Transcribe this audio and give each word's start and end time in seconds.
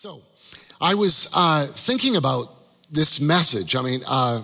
So, 0.00 0.22
I 0.80 0.94
was 0.94 1.28
uh, 1.34 1.66
thinking 1.66 2.14
about 2.14 2.54
this 2.88 3.20
message. 3.20 3.74
I 3.74 3.82
mean, 3.82 4.02
uh, 4.06 4.42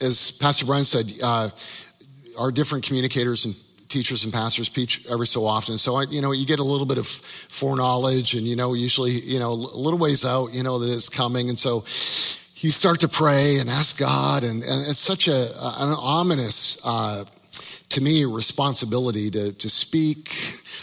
as 0.00 0.30
Pastor 0.30 0.64
Brian 0.64 0.84
said, 0.84 1.12
uh, 1.20 1.50
our 2.38 2.52
different 2.52 2.84
communicators 2.84 3.46
and 3.46 3.56
teachers 3.88 4.22
and 4.22 4.32
pastors 4.32 4.68
preach 4.68 5.04
every 5.10 5.26
so 5.26 5.44
often. 5.44 5.76
So, 5.76 5.96
I, 5.96 6.04
you 6.04 6.20
know, 6.20 6.30
you 6.30 6.46
get 6.46 6.60
a 6.60 6.62
little 6.62 6.86
bit 6.86 6.98
of 6.98 7.06
foreknowledge, 7.08 8.34
and 8.34 8.46
you 8.46 8.54
know, 8.54 8.74
usually, 8.74 9.18
you 9.18 9.40
know, 9.40 9.50
a 9.50 9.54
little 9.54 9.98
ways 9.98 10.24
out, 10.24 10.54
you 10.54 10.62
know 10.62 10.78
that 10.78 10.94
it's 10.94 11.08
coming, 11.08 11.48
and 11.48 11.58
so 11.58 11.78
you 12.62 12.70
start 12.70 13.00
to 13.00 13.08
pray 13.08 13.58
and 13.58 13.68
ask 13.68 13.98
God, 13.98 14.44
and, 14.44 14.62
and 14.62 14.88
it's 14.88 15.00
such 15.00 15.26
a 15.26 15.48
an 15.80 15.96
ominous, 15.98 16.80
uh, 16.84 17.24
to 17.90 18.00
me, 18.00 18.24
responsibility 18.24 19.30
to 19.30 19.52
to 19.52 19.68
speak 19.68 20.32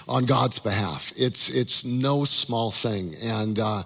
on 0.07 0.25
God's 0.25 0.59
behalf. 0.59 1.11
It's 1.17 1.49
it's 1.49 1.85
no 1.85 2.25
small 2.25 2.71
thing, 2.71 3.15
and 3.21 3.59
uh, 3.59 3.83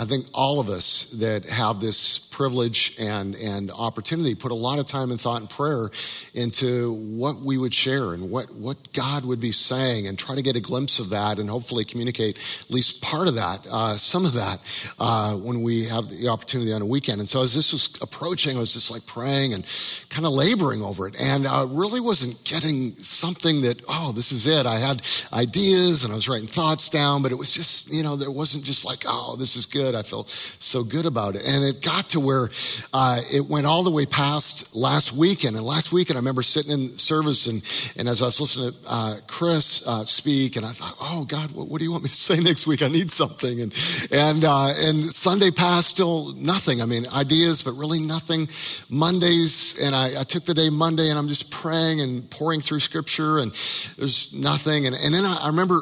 I 0.00 0.06
think 0.06 0.24
all 0.32 0.60
of 0.60 0.70
us 0.70 1.10
that 1.20 1.44
have 1.50 1.78
this 1.78 2.18
privilege 2.18 2.96
and, 2.98 3.36
and 3.36 3.70
opportunity 3.70 4.34
put 4.34 4.50
a 4.50 4.54
lot 4.54 4.78
of 4.78 4.86
time 4.86 5.10
and 5.10 5.20
thought 5.20 5.42
and 5.42 5.50
prayer 5.50 5.90
into 6.32 6.94
what 6.94 7.36
we 7.44 7.58
would 7.58 7.74
share 7.74 8.14
and 8.14 8.30
what, 8.30 8.46
what 8.54 8.94
God 8.94 9.26
would 9.26 9.42
be 9.42 9.52
saying 9.52 10.06
and 10.06 10.18
try 10.18 10.36
to 10.36 10.42
get 10.42 10.56
a 10.56 10.60
glimpse 10.60 11.00
of 11.00 11.10
that 11.10 11.38
and 11.38 11.50
hopefully 11.50 11.84
communicate 11.84 12.36
at 12.38 12.70
least 12.70 13.02
part 13.02 13.28
of 13.28 13.34
that, 13.34 13.66
uh, 13.70 13.92
some 13.92 14.24
of 14.24 14.32
that, 14.32 14.94
uh, 14.98 15.34
when 15.34 15.60
we 15.60 15.84
have 15.84 16.08
the 16.08 16.28
opportunity 16.28 16.72
on 16.72 16.80
a 16.80 16.86
weekend. 16.86 17.20
And 17.20 17.28
so 17.28 17.42
as 17.42 17.54
this 17.54 17.74
was 17.74 18.00
approaching, 18.00 18.56
I 18.56 18.60
was 18.60 18.72
just 18.72 18.90
like 18.90 19.04
praying 19.04 19.52
and 19.52 19.64
kind 20.08 20.24
of 20.24 20.32
laboring 20.32 20.80
over 20.80 21.08
it 21.08 21.20
and 21.20 21.46
uh, 21.46 21.66
really 21.68 22.00
wasn't 22.00 22.42
getting 22.44 22.92
something 22.92 23.60
that, 23.62 23.82
oh, 23.86 24.12
this 24.16 24.32
is 24.32 24.46
it. 24.46 24.64
I 24.64 24.78
had 24.78 25.02
ideas 25.34 26.04
and 26.04 26.12
I 26.14 26.16
was 26.16 26.26
writing 26.26 26.48
thoughts 26.48 26.88
down, 26.88 27.20
but 27.20 27.32
it 27.32 27.36
was 27.36 27.52
just, 27.52 27.92
you 27.92 28.02
know, 28.02 28.16
there 28.16 28.30
wasn't 28.30 28.64
just 28.64 28.86
like, 28.86 29.04
oh, 29.06 29.36
this 29.36 29.56
is 29.56 29.66
good 29.66 29.89
good. 29.90 29.98
I 29.98 30.02
felt 30.02 30.28
so 30.30 30.84
good 30.84 31.06
about 31.06 31.36
it. 31.36 31.42
And 31.46 31.64
it 31.64 31.82
got 31.82 32.10
to 32.10 32.20
where 32.20 32.48
uh, 32.92 33.20
it 33.32 33.46
went 33.46 33.66
all 33.66 33.82
the 33.82 33.90
way 33.90 34.06
past 34.06 34.74
last 34.74 35.12
weekend. 35.12 35.56
And 35.56 35.64
last 35.64 35.92
weekend, 35.92 36.16
I 36.16 36.20
remember 36.20 36.42
sitting 36.42 36.72
in 36.72 36.98
service 36.98 37.46
and, 37.46 37.62
and 37.96 38.08
as 38.08 38.22
I 38.22 38.26
was 38.26 38.40
listening 38.40 38.72
to 38.72 38.78
uh, 38.88 39.16
Chris 39.26 39.86
uh, 39.86 40.04
speak, 40.04 40.56
and 40.56 40.64
I 40.64 40.70
thought, 40.70 40.94
oh, 41.00 41.24
God, 41.24 41.50
what, 41.52 41.68
what, 41.68 41.78
do 41.78 41.84
you 41.84 41.90
want 41.90 42.04
me 42.04 42.08
to 42.08 42.14
say 42.14 42.38
next 42.40 42.66
week? 42.66 42.82
I 42.82 42.88
need 42.88 43.10
something. 43.10 43.60
And, 43.60 44.08
and, 44.12 44.44
uh, 44.44 44.72
and 44.76 45.04
Sunday 45.04 45.50
passed, 45.50 45.88
still 45.88 46.32
nothing. 46.34 46.82
I 46.82 46.86
mean, 46.86 47.06
ideas, 47.08 47.62
but 47.62 47.72
really 47.72 48.00
nothing. 48.00 48.48
Mondays, 48.90 49.78
and 49.80 49.94
I, 49.94 50.20
I 50.20 50.24
took 50.24 50.44
the 50.44 50.54
day 50.54 50.70
Monday 50.70 51.10
and 51.10 51.18
I'm 51.18 51.28
just 51.28 51.50
praying 51.50 52.00
and 52.00 52.28
poring 52.30 52.60
through 52.60 52.80
scripture, 52.80 53.38
and 53.38 53.50
there's 53.96 54.32
nothing. 54.34 54.86
And, 54.86 54.94
and 54.94 55.12
then 55.12 55.24
I, 55.24 55.40
I 55.42 55.46
remember 55.48 55.80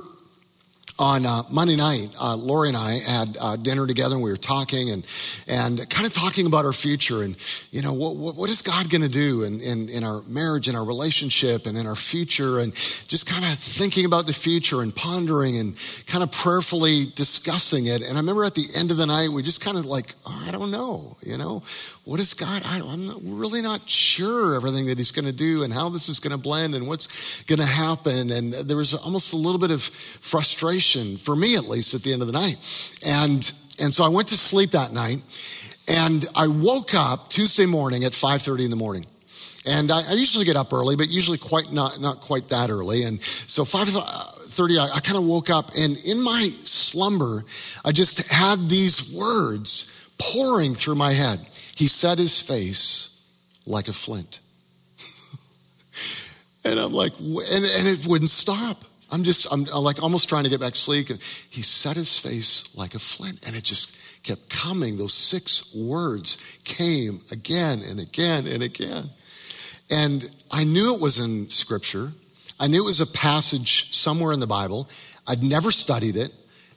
on 0.98 1.24
uh, 1.24 1.42
Monday 1.50 1.77
night, 1.77 2.14
uh, 2.20 2.34
Lori 2.34 2.68
and 2.68 2.77
I 2.77 2.98
had 2.98 3.36
uh, 3.41 3.56
dinner 3.56 3.86
together 3.86 4.16
and 4.16 4.24
we 4.24 4.30
were 4.30 4.36
talking 4.36 4.91
and, 4.91 5.06
and 5.46 5.88
kind 5.88 6.06
of 6.06 6.12
talking 6.12 6.46
about 6.46 6.64
our 6.64 6.72
future 6.72 7.22
and, 7.22 7.36
you 7.70 7.82
know, 7.82 7.92
what, 7.92 8.16
what, 8.16 8.34
what 8.34 8.50
is 8.50 8.62
God 8.62 8.91
going 8.91 9.02
to 9.02 9.08
do 9.08 9.44
in, 9.44 9.60
in, 9.60 9.88
in, 9.88 10.02
our 10.02 10.22
marriage 10.28 10.66
and 10.66 10.76
our 10.76 10.84
relationship 10.84 11.66
and 11.66 11.78
in 11.78 11.86
our 11.86 11.94
future 11.94 12.58
and 12.58 12.74
just 12.74 13.26
kind 13.26 13.44
of 13.44 13.58
thinking 13.58 14.06
about 14.06 14.26
the 14.26 14.32
future 14.32 14.82
and 14.82 14.94
pondering 14.94 15.58
and 15.58 15.76
kind 16.06 16.24
of 16.24 16.32
prayerfully 16.32 17.06
discussing 17.14 17.86
it. 17.86 18.02
And 18.02 18.14
I 18.14 18.20
remember 18.20 18.44
at 18.44 18.54
the 18.54 18.66
end 18.76 18.91
of 18.91 18.96
the 18.96 19.06
night, 19.06 19.28
we 19.28 19.42
just 19.42 19.60
kind 19.60 19.78
of 19.78 19.84
like, 19.84 20.14
oh, 20.26 20.44
I 20.48 20.50
don't 20.50 20.72
know, 20.72 21.16
you 21.22 21.38
know, 21.38 21.62
what 22.08 22.20
is 22.20 22.32
God? 22.32 22.62
I, 22.64 22.78
am 22.78 23.06
not, 23.06 23.18
really 23.22 23.60
not 23.60 23.86
sure 23.86 24.56
everything 24.56 24.86
that 24.86 24.96
he's 24.96 25.12
going 25.12 25.26
to 25.26 25.32
do 25.32 25.62
and 25.62 25.70
how 25.70 25.90
this 25.90 26.08
is 26.08 26.20
going 26.20 26.30
to 26.30 26.38
blend 26.38 26.74
and 26.74 26.88
what's 26.88 27.42
going 27.42 27.58
to 27.58 27.66
happen. 27.66 28.30
And 28.30 28.54
there 28.54 28.78
was 28.78 28.94
almost 28.94 29.34
a 29.34 29.36
little 29.36 29.58
bit 29.58 29.70
of 29.70 29.82
frustration 29.82 31.18
for 31.18 31.36
me 31.36 31.56
at 31.56 31.64
least, 31.64 31.92
at 31.92 32.02
the 32.02 32.14
end 32.14 32.22
of 32.22 32.28
the 32.28 32.32
night. 32.32 32.56
And, 33.04 33.52
and 33.78 33.92
so 33.92 34.04
I 34.04 34.08
went 34.08 34.28
to 34.28 34.38
sleep 34.38 34.70
that 34.70 34.94
night 34.94 35.18
and 35.86 36.24
I 36.34 36.46
woke 36.46 36.94
up 36.94 37.28
Tuesday 37.28 37.66
morning 37.66 38.04
at 38.04 38.12
5.30 38.12 38.64
in 38.64 38.70
the 38.70 38.76
morning. 38.76 39.04
And 39.66 39.90
I, 39.92 40.08
I 40.08 40.12
usually 40.12 40.46
get 40.46 40.56
up 40.56 40.72
early, 40.72 40.96
but 40.96 41.08
usually 41.10 41.36
quite 41.36 41.72
not, 41.72 42.00
not 42.00 42.20
quite 42.22 42.48
that 42.48 42.70
early. 42.70 43.02
And 43.02 43.20
so 43.20 43.64
5.30, 43.64 44.78
I, 44.78 44.97
I 44.97 45.00
kind 45.00 45.18
of 45.18 45.24
woke 45.24 45.50
up 45.50 45.72
and 45.78 45.98
in 46.06 46.24
my 46.24 46.48
slumber, 46.54 47.44
I 47.84 47.92
just 47.92 48.32
had 48.32 48.66
these 48.70 49.12
words 49.12 50.14
pouring 50.18 50.74
through 50.74 50.94
my 50.94 51.12
head. 51.12 51.38
He 51.78 51.87
set 51.87 52.19
his 52.19 52.43
face 52.43 53.33
like 53.65 53.87
a 53.87 53.93
flint. 53.93 54.41
and 56.65 56.77
I'm 56.77 56.93
like, 56.93 57.12
and, 57.21 57.65
and 57.65 57.87
it 57.87 58.05
wouldn't 58.05 58.31
stop. 58.31 58.83
I'm 59.12 59.22
just, 59.22 59.47
I'm 59.53 59.62
like 59.66 60.03
almost 60.03 60.28
trying 60.28 60.43
to 60.43 60.50
get 60.50 60.59
back 60.59 60.72
to 60.72 60.78
sleep. 60.78 61.09
And 61.11 61.21
he 61.22 61.62
set 61.62 61.94
his 61.94 62.19
face 62.19 62.77
like 62.77 62.97
a 62.97 62.99
flint, 62.99 63.47
and 63.47 63.55
it 63.55 63.62
just 63.62 64.25
kept 64.25 64.50
coming. 64.50 64.97
Those 64.97 65.15
six 65.15 65.72
words 65.72 66.59
came 66.65 67.21
again 67.31 67.83
and 67.89 68.00
again 68.00 68.49
and 68.49 68.65
again. 68.65 69.05
And 69.89 70.28
I 70.50 70.65
knew 70.65 70.97
it 70.97 71.00
was 71.00 71.21
in 71.21 71.49
scripture. 71.49 72.10
I 72.59 72.66
knew 72.66 72.83
it 72.83 72.89
was 72.89 73.00
a 73.00 73.06
passage 73.06 73.95
somewhere 73.95 74.33
in 74.33 74.41
the 74.41 74.49
Bible. 74.49 74.89
I'd 75.28 75.45
never 75.45 75.71
studied 75.71 76.16
it. 76.16 76.34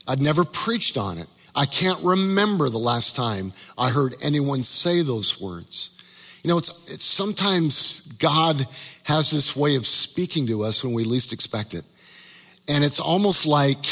I'd 0.07 0.21
never 0.21 0.45
preached 0.45 0.95
on 0.95 1.17
it. 1.17 1.27
I 1.55 1.65
can't 1.65 2.01
remember 2.03 2.69
the 2.69 2.77
last 2.77 3.15
time 3.15 3.53
I 3.77 3.89
heard 3.89 4.15
anyone 4.23 4.63
say 4.63 5.01
those 5.01 5.41
words. 5.41 5.97
You 6.43 6.49
know, 6.49 6.57
it's, 6.57 6.89
it's 6.89 7.03
sometimes 7.03 8.07
God 8.13 8.67
has 9.03 9.31
this 9.31 9.55
way 9.55 9.75
of 9.75 9.85
speaking 9.85 10.47
to 10.47 10.63
us 10.63 10.83
when 10.83 10.93
we 10.93 11.03
least 11.03 11.33
expect 11.33 11.73
it. 11.73 11.85
And 12.67 12.83
it's 12.83 12.99
almost 12.99 13.45
like 13.45 13.85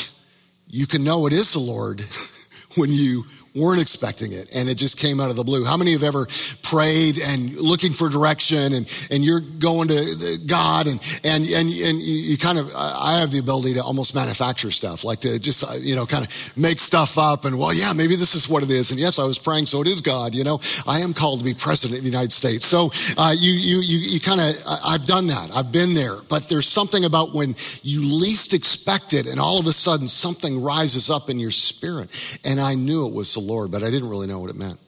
you 0.68 0.88
can 0.88 1.04
know 1.04 1.28
it 1.28 1.34
is 1.34 1.54
the 1.54 1.60
Lord 1.60 2.02
when 2.76 2.92
you 2.92 3.26
weren't 3.56 3.82
expecting 3.82 4.32
it 4.32 4.50
and 4.54 4.70
it 4.70 4.76
just 4.76 4.98
came 4.98 5.20
out 5.20 5.30
of 5.30 5.36
the 5.36 5.44
blue. 5.44 5.66
How 5.66 5.78
many 5.78 5.94
have 5.94 6.04
ever 6.04 6.28
prayed 6.64 7.20
and 7.20 7.56
looking 7.56 7.94
for 7.94 8.10
direction 8.10 8.74
and, 8.74 9.08
and 9.10 9.24
you're 9.24 9.40
going 9.40 9.88
to 9.90 10.38
God 10.48 10.88
and, 10.88 11.00
and, 11.24 11.44
and, 11.44 11.70
and 11.70 12.00
you 12.00 12.38
kind 12.38 12.58
of, 12.58 12.72
I 12.76 13.20
have 13.20 13.32
the 13.32 13.40
ability 13.40 13.76
to 13.76 13.84
almost 13.84 14.16
manufacture 14.16 14.72
stuff, 14.72 15.04
like 15.04 15.20
to 15.22 15.40
just, 15.40 15.64
uh, 15.64 15.74
you 15.74 15.96
know, 15.96 16.06
kind 16.06 16.26
of 16.26 16.58
make 16.58 16.80
stuff 16.80 17.18
up 17.18 17.46
and, 17.46 17.58
well, 17.58 17.74
yeah, 17.74 17.94
maybe 17.94 18.16
this 18.16 18.36
is 18.36 18.50
what 18.50 18.64
it 18.64 18.72
is. 18.72 18.92
And 18.92 19.00
yes, 19.00 19.20
I 19.20 19.24
was 19.24 19.40
praying, 19.40 19.66
so 19.66 19.82
it 19.82 19.88
is 19.88 20.02
God, 20.02 20.36
you 20.36 20.44
know, 20.44 20.60
I 20.88 21.00
am 21.00 21.14
called 21.14 21.40
to 21.40 21.46
be 21.46 21.54
president 21.54 22.00
of 22.00 22.04
the 22.04 22.10
United 22.10 22.32
States. 22.32 22.66
So, 22.66 22.92
uh, 23.18 23.34
you, 23.38 23.52
you, 23.52 23.78
you, 23.78 23.98
you 23.98 24.20
kind 24.20 24.42
of, 24.42 24.56
I've 24.86 25.06
done 25.06 25.28
that. 25.28 25.52
I've 25.54 25.72
been 25.72 25.94
there, 25.94 26.16
but 26.30 26.50
there's 26.50 26.68
something 26.68 27.06
about 27.06 27.34
when 27.34 27.56
you 27.82 28.02
least 28.02 28.54
expect 28.54 29.14
it 29.14 29.28
and 29.28 29.40
all 29.40 29.60
of 29.60 29.66
a 29.66 29.72
sudden 29.72 30.08
something 30.08 30.62
rises 30.62 31.10
up 31.10 31.30
in 31.30 31.40
your 31.40 31.52
spirit. 31.52 32.40
And 32.46 32.60
I 32.60 32.76
knew 32.76 33.08
it 33.08 33.14
was 33.14 33.39
the 33.40 33.48
Lord, 33.48 33.72
but 33.72 33.84
I 33.84 33.90
didn't 33.90 34.10
really 34.10 34.28
know 34.28 34.40
what 34.40 34.50
it 34.50 34.56
meant. 34.56 34.80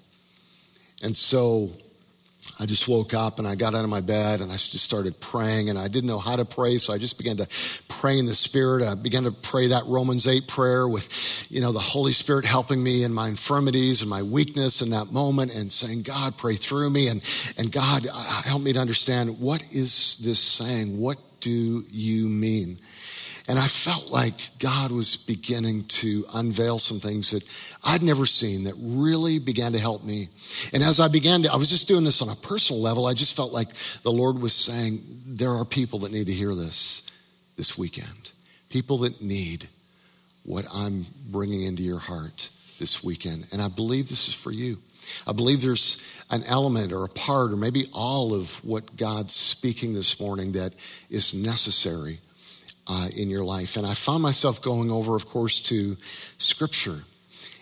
And 1.03 1.15
so 1.15 1.71
I 2.59 2.65
just 2.65 2.87
woke 2.87 3.13
up 3.13 3.39
and 3.39 3.47
I 3.47 3.55
got 3.55 3.75
out 3.75 3.83
of 3.83 3.89
my 3.89 4.01
bed 4.01 4.41
and 4.41 4.51
I 4.51 4.55
just 4.55 4.79
started 4.79 5.19
praying 5.19 5.69
and 5.69 5.77
I 5.77 5.87
didn't 5.87 6.07
know 6.07 6.17
how 6.19 6.35
to 6.35 6.45
pray. 6.45 6.77
So 6.77 6.93
I 6.93 6.97
just 6.97 7.17
began 7.17 7.37
to 7.37 7.47
pray 7.87 8.17
in 8.17 8.25
the 8.25 8.33
spirit. 8.33 8.83
I 8.83 8.95
began 8.95 9.23
to 9.23 9.31
pray 9.31 9.67
that 9.67 9.83
Romans 9.85 10.27
8 10.27 10.47
prayer 10.47 10.87
with, 10.87 11.47
you 11.51 11.61
know, 11.61 11.71
the 11.71 11.79
Holy 11.79 12.11
Spirit 12.11 12.45
helping 12.45 12.83
me 12.83 13.03
in 13.03 13.13
my 13.13 13.27
infirmities 13.27 14.01
and 14.01 14.09
my 14.09 14.23
weakness 14.23 14.81
in 14.81 14.89
that 14.89 15.11
moment 15.11 15.53
and 15.53 15.71
saying, 15.71 16.01
God, 16.01 16.37
pray 16.37 16.55
through 16.55 16.89
me. 16.89 17.07
And, 17.09 17.23
and 17.57 17.71
God, 17.71 18.07
uh, 18.11 18.41
help 18.43 18.63
me 18.63 18.73
to 18.73 18.79
understand 18.79 19.39
what 19.39 19.61
is 19.61 20.17
this 20.17 20.39
saying? 20.39 20.99
What 20.99 21.19
do 21.41 21.83
you 21.91 22.27
mean? 22.27 22.77
And 23.51 23.59
I 23.59 23.67
felt 23.67 24.09
like 24.09 24.57
God 24.59 24.93
was 24.93 25.17
beginning 25.17 25.83
to 25.99 26.23
unveil 26.35 26.79
some 26.79 27.01
things 27.01 27.31
that 27.31 27.43
I'd 27.83 28.01
never 28.01 28.25
seen 28.25 28.63
that 28.63 28.75
really 28.79 29.39
began 29.39 29.73
to 29.73 29.77
help 29.77 30.05
me. 30.05 30.29
And 30.71 30.81
as 30.81 31.01
I 31.01 31.09
began 31.09 31.43
to, 31.43 31.51
I 31.51 31.57
was 31.57 31.69
just 31.69 31.85
doing 31.85 32.05
this 32.05 32.21
on 32.21 32.29
a 32.29 32.35
personal 32.35 32.81
level. 32.81 33.07
I 33.07 33.13
just 33.13 33.35
felt 33.35 33.51
like 33.51 33.67
the 34.03 34.11
Lord 34.11 34.39
was 34.39 34.53
saying, 34.53 35.01
there 35.25 35.51
are 35.51 35.65
people 35.65 35.99
that 35.99 36.13
need 36.13 36.27
to 36.27 36.31
hear 36.31 36.55
this 36.55 37.11
this 37.57 37.77
weekend. 37.77 38.31
People 38.69 38.99
that 38.99 39.21
need 39.21 39.67
what 40.45 40.65
I'm 40.73 41.05
bringing 41.29 41.63
into 41.63 41.83
your 41.83 41.99
heart 41.99 42.47
this 42.79 43.03
weekend. 43.03 43.47
And 43.51 43.61
I 43.61 43.67
believe 43.67 44.07
this 44.07 44.29
is 44.29 44.33
for 44.33 44.53
you. 44.53 44.77
I 45.27 45.33
believe 45.33 45.61
there's 45.61 46.07
an 46.29 46.45
element 46.45 46.93
or 46.93 47.03
a 47.03 47.09
part 47.09 47.51
or 47.51 47.57
maybe 47.57 47.87
all 47.93 48.33
of 48.33 48.63
what 48.63 48.95
God's 48.95 49.35
speaking 49.35 49.93
this 49.93 50.21
morning 50.21 50.53
that 50.53 50.71
is 51.09 51.33
necessary 51.33 52.19
uh, 52.91 53.07
in 53.15 53.29
your 53.29 53.43
life. 53.43 53.77
And 53.77 53.87
I 53.87 53.93
found 53.93 54.21
myself 54.21 54.61
going 54.61 54.91
over, 54.91 55.15
of 55.15 55.25
course, 55.25 55.59
to 55.61 55.95
Scripture. 56.37 56.99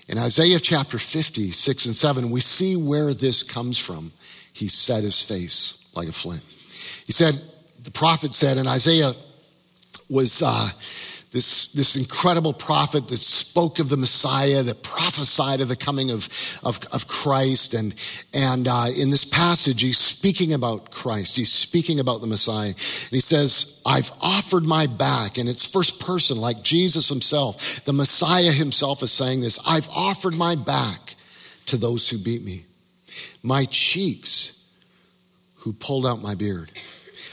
In 0.07 0.17
Isaiah 0.17 0.59
chapter 0.59 0.97
50, 0.97 1.51
6 1.51 1.85
and 1.85 1.95
7, 1.95 2.31
we 2.31 2.41
see 2.41 2.75
where 2.75 3.13
this 3.13 3.43
comes 3.43 3.77
from. 3.77 4.11
He 4.53 4.67
set 4.67 5.03
his 5.03 5.21
face 5.21 5.91
like 5.95 6.07
a 6.07 6.11
flint. 6.11 6.41
He 7.05 7.13
said, 7.13 7.39
the 7.83 7.91
prophet 7.91 8.33
said, 8.33 8.57
and 8.57 8.67
Isaiah 8.67 9.13
was 10.09 10.41
uh, 10.41 10.69
this, 11.31 11.73
this 11.73 11.95
incredible 11.95 12.53
prophet 12.53 13.07
that 13.07 13.17
spoke 13.17 13.77
of 13.77 13.89
the 13.89 13.97
Messiah, 13.97 14.63
that 14.63 14.81
prophesied 14.81 15.61
of 15.61 15.67
the 15.67 15.75
coming 15.75 16.09
of, 16.09 16.27
of, 16.63 16.79
of 16.91 17.07
Christ. 17.07 17.75
And, 17.75 17.93
and 18.33 18.67
uh, 18.67 18.87
in 18.97 19.11
this 19.11 19.25
passage, 19.25 19.81
he's 19.81 19.99
speaking 19.99 20.53
about 20.53 20.89
Christ. 20.89 21.35
He's 21.35 21.51
speaking 21.51 21.99
about 21.99 22.21
the 22.21 22.27
Messiah. 22.27 22.69
And 22.69 23.11
he 23.11 23.19
says, 23.19 23.79
I've 23.85 24.11
offered 24.21 24.63
my 24.63 24.87
back. 24.87 25.37
And 25.37 25.47
it's 25.47 25.69
first 25.69 25.99
person, 25.99 26.37
like 26.37 26.63
Jesus 26.63 27.09
himself. 27.09 27.85
The 27.85 27.93
Messiah 27.93 28.51
himself 28.51 29.03
is 29.03 29.11
saying 29.11 29.41
this 29.41 29.59
I've 29.67 29.89
offered 29.89 30.35
my 30.35 30.55
back 30.55 31.13
to 31.67 31.77
those 31.77 32.09
who 32.09 32.17
beat 32.17 32.43
me, 32.43 32.65
my 33.43 33.65
cheeks 33.65 34.75
who 35.57 35.73
pulled 35.73 36.07
out 36.07 36.23
my 36.23 36.33
beard. 36.33 36.71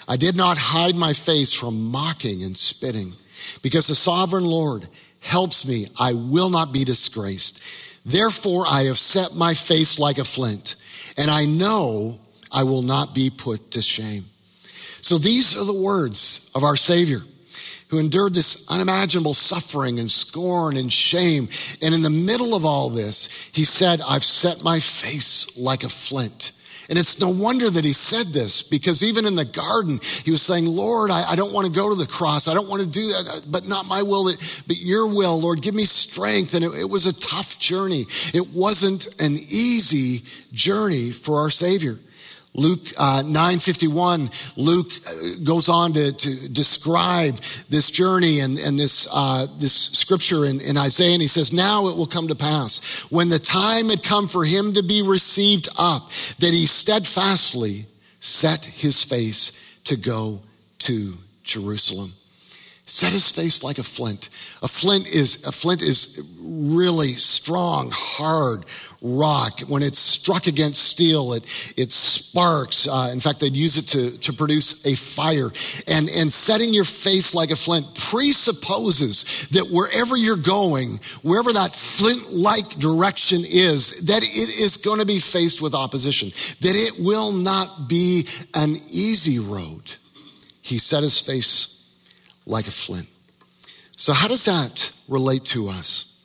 I 0.07 0.17
did 0.17 0.37
not 0.37 0.59
hide 0.59 0.95
my 0.95 1.15
face 1.15 1.53
from 1.55 1.91
mocking 1.91 2.43
and 2.43 2.57
spitting. 2.57 3.15
Because 3.63 3.87
the 3.87 3.95
sovereign 3.95 4.45
Lord 4.45 4.89
helps 5.21 5.67
me, 5.67 5.89
I 5.99 6.13
will 6.13 6.51
not 6.51 6.73
be 6.73 6.85
disgraced. 6.85 7.63
Therefore, 8.05 8.65
I 8.69 8.85
have 8.85 8.99
set 8.99 9.35
my 9.35 9.55
face 9.55 9.99
like 9.99 10.19
a 10.19 10.25
flint, 10.25 10.77
and 11.17 11.31
I 11.31 11.45
know 11.45 12.19
I 12.53 12.63
will 12.63 12.83
not 12.83 13.15
be 13.15 13.31
put 13.37 13.73
to 13.73 13.83
shame. 13.83 14.25
So 14.75 15.19
these 15.19 15.57
are 15.59 15.65
the 15.65 15.73
words 15.73 16.51
of 16.55 16.65
our 16.65 16.77
Savior 16.77 17.23
who 17.89 17.99
endured 17.99 18.35
this 18.35 18.69
unimaginable 18.69 19.35
suffering 19.35 19.99
and 20.01 20.11
scorn 20.11 20.77
and 20.77 20.93
shame. 20.93 21.49
And 21.83 21.95
in 21.95 22.03
the 22.03 22.11
middle 22.11 22.55
of 22.55 22.65
all 22.65 22.91
this, 22.91 23.31
he 23.53 23.65
said, 23.65 24.01
I've 24.01 24.25
set 24.25 24.65
my 24.65 24.81
face 24.81 25.57
like 25.57 25.85
a 25.85 25.89
flint. 25.89 26.53
And 26.89 26.99
it's 26.99 27.21
no 27.21 27.29
wonder 27.29 27.69
that 27.69 27.85
he 27.85 27.93
said 27.93 28.27
this 28.29 28.63
because 28.63 29.03
even 29.03 29.27
in 29.27 29.35
the 29.35 29.45
garden, 29.45 29.99
he 30.25 30.31
was 30.31 30.43
saying, 30.43 30.67
Lord, 30.67 31.11
I, 31.11 31.33
I 31.33 31.37
don't 31.37 31.53
want 31.53 31.67
to 31.67 31.73
go 31.73 31.89
to 31.89 31.95
the 31.95 32.07
cross. 32.07 32.47
I 32.47 32.55
don't 32.55 32.69
want 32.69 32.83
to 32.83 32.89
do 32.89 33.09
that, 33.09 33.47
but 33.51 33.69
not 33.69 33.89
my 33.89 34.03
will, 34.03 34.25
but 34.25 34.77
your 34.77 35.09
will. 35.09 35.41
Lord, 35.41 35.63
give 35.63 35.75
me 35.75 35.85
strength. 35.85 36.55
And 36.55 36.65
it, 36.65 36.73
it 36.75 36.89
was 36.89 37.07
a 37.07 37.21
tough 37.21 37.59
journey. 37.59 38.07
It 38.33 38.49
wasn't 38.55 39.21
an 39.21 39.35
easy 39.35 40.23
journey 40.53 41.11
for 41.11 41.41
our 41.41 41.51
Savior. 41.51 41.99
Luke 42.57 42.87
uh, 42.99 43.23
951, 43.23 44.31
Luke 44.57 44.87
uh, 45.07 45.13
goes 45.45 45.69
on 45.69 45.93
to, 45.93 46.13
to 46.13 46.49
describe 46.49 47.37
this 47.69 47.91
journey 47.91 48.41
and, 48.41 48.59
and 48.59 48.79
this, 48.79 49.07
uh, 49.13 49.47
this 49.59 49.75
scripture 49.75 50.47
in, 50.47 50.61
in 50.63 50.77
Isaiah. 50.79 51.13
And 51.13 51.23
he 51.23 51.29
says, 51.29 51.53
Now 51.53 51.89
it 51.89 51.97
will 51.97 52.07
come 52.07 52.29
to 52.29 52.35
pass 52.35 53.11
when 53.11 53.29
the 53.29 53.39
time 53.39 53.91
had 53.91 54.03
come 54.03 54.27
for 54.27 54.45
him 54.45 54.73
to 54.73 54.83
be 54.83 55.03
received 55.03 55.69
up, 55.79 56.09
that 56.41 56.53
he 56.53 56.67
steadfastly 56.67 57.85
set 58.21 58.65
his 58.65 59.05
face 59.05 59.81
to 59.85 59.97
go 59.97 60.41
to 60.79 61.15
Jerusalem 61.45 62.13
set 62.97 63.13
his 63.13 63.31
face 63.31 63.63
like 63.63 63.77
a 63.77 63.83
flint. 63.83 64.31
A 64.63 64.69
flint 64.69 65.07
is, 65.07 65.45
a 65.45 65.53
flint 65.53 65.83
is 65.83 66.19
really 66.43 67.13
strong, 67.13 67.91
hard 67.93 68.65
rock. 69.03 69.61
When 69.69 69.83
it's 69.83 69.99
struck 69.99 70.47
against 70.47 70.83
steel, 70.83 71.35
it, 71.35 71.45
it 71.77 71.93
sparks. 71.93 72.89
Uh, 72.89 73.11
in 73.13 73.21
fact, 73.21 73.41
they'd 73.41 73.55
use 73.55 73.77
it 73.77 73.87
to, 73.89 74.17
to 74.19 74.33
produce 74.33 74.87
a 74.87 74.97
fire. 74.97 75.51
And, 75.87 76.09
and 76.09 76.33
setting 76.33 76.73
your 76.73 76.85
face 76.85 77.35
like 77.35 77.51
a 77.51 77.57
flint 77.57 77.87
presupposes 77.95 79.49
that 79.51 79.69
wherever 79.71 80.17
you're 80.17 80.37
going, 80.37 80.99
wherever 81.23 81.53
that 81.53 81.75
flint-like 81.75 82.79
direction 82.79 83.43
is, 83.45 84.07
that 84.07 84.23
it 84.23 84.59
is 84.59 84.79
going 84.79 85.01
to 85.01 85.07
be 85.07 85.19
faced 85.19 85.61
with 85.61 85.75
opposition, 85.75 86.31
that 86.63 86.75
it 86.75 87.05
will 87.05 87.33
not 87.33 87.91
be 87.91 88.27
an 88.55 88.71
easy 88.71 89.39
road. 89.39 89.93
He 90.63 90.79
set 90.79 91.03
his 91.03 91.21
face 91.21 91.76
like 92.47 92.67
a 92.67 92.71
flint. 92.71 93.09
So, 93.97 94.13
how 94.13 94.29
does 94.29 94.45
that 94.45 94.93
relate 95.09 95.45
to 95.47 95.69
us? 95.69 96.25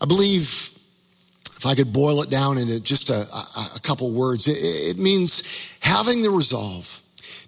I 0.00 0.06
believe, 0.06 0.70
if 1.56 1.64
I 1.64 1.74
could 1.74 1.92
boil 1.92 2.22
it 2.22 2.30
down 2.30 2.58
into 2.58 2.80
just 2.80 3.10
a, 3.10 3.20
a, 3.32 3.66
a 3.76 3.80
couple 3.80 4.10
words, 4.10 4.48
it, 4.48 4.58
it 4.58 4.98
means 4.98 5.42
having 5.80 6.22
the 6.22 6.30
resolve 6.30 7.02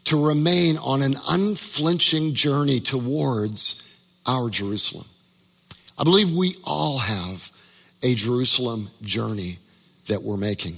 to 0.05 0.27
remain 0.27 0.79
on 0.79 1.03
an 1.03 1.15
unflinching 1.29 2.35
journey 2.35 2.81
towards 2.81 3.85
our 4.27 4.49
Jerusalem. 4.49 5.07
I 5.99 6.05
believe 6.05 6.31
we 6.31 6.55
all 6.65 6.99
have 6.99 7.51
a 8.03 8.15
Jerusalem 8.15 8.89
journey 9.03 9.59
that 10.07 10.23
we're 10.23 10.37
making. 10.37 10.77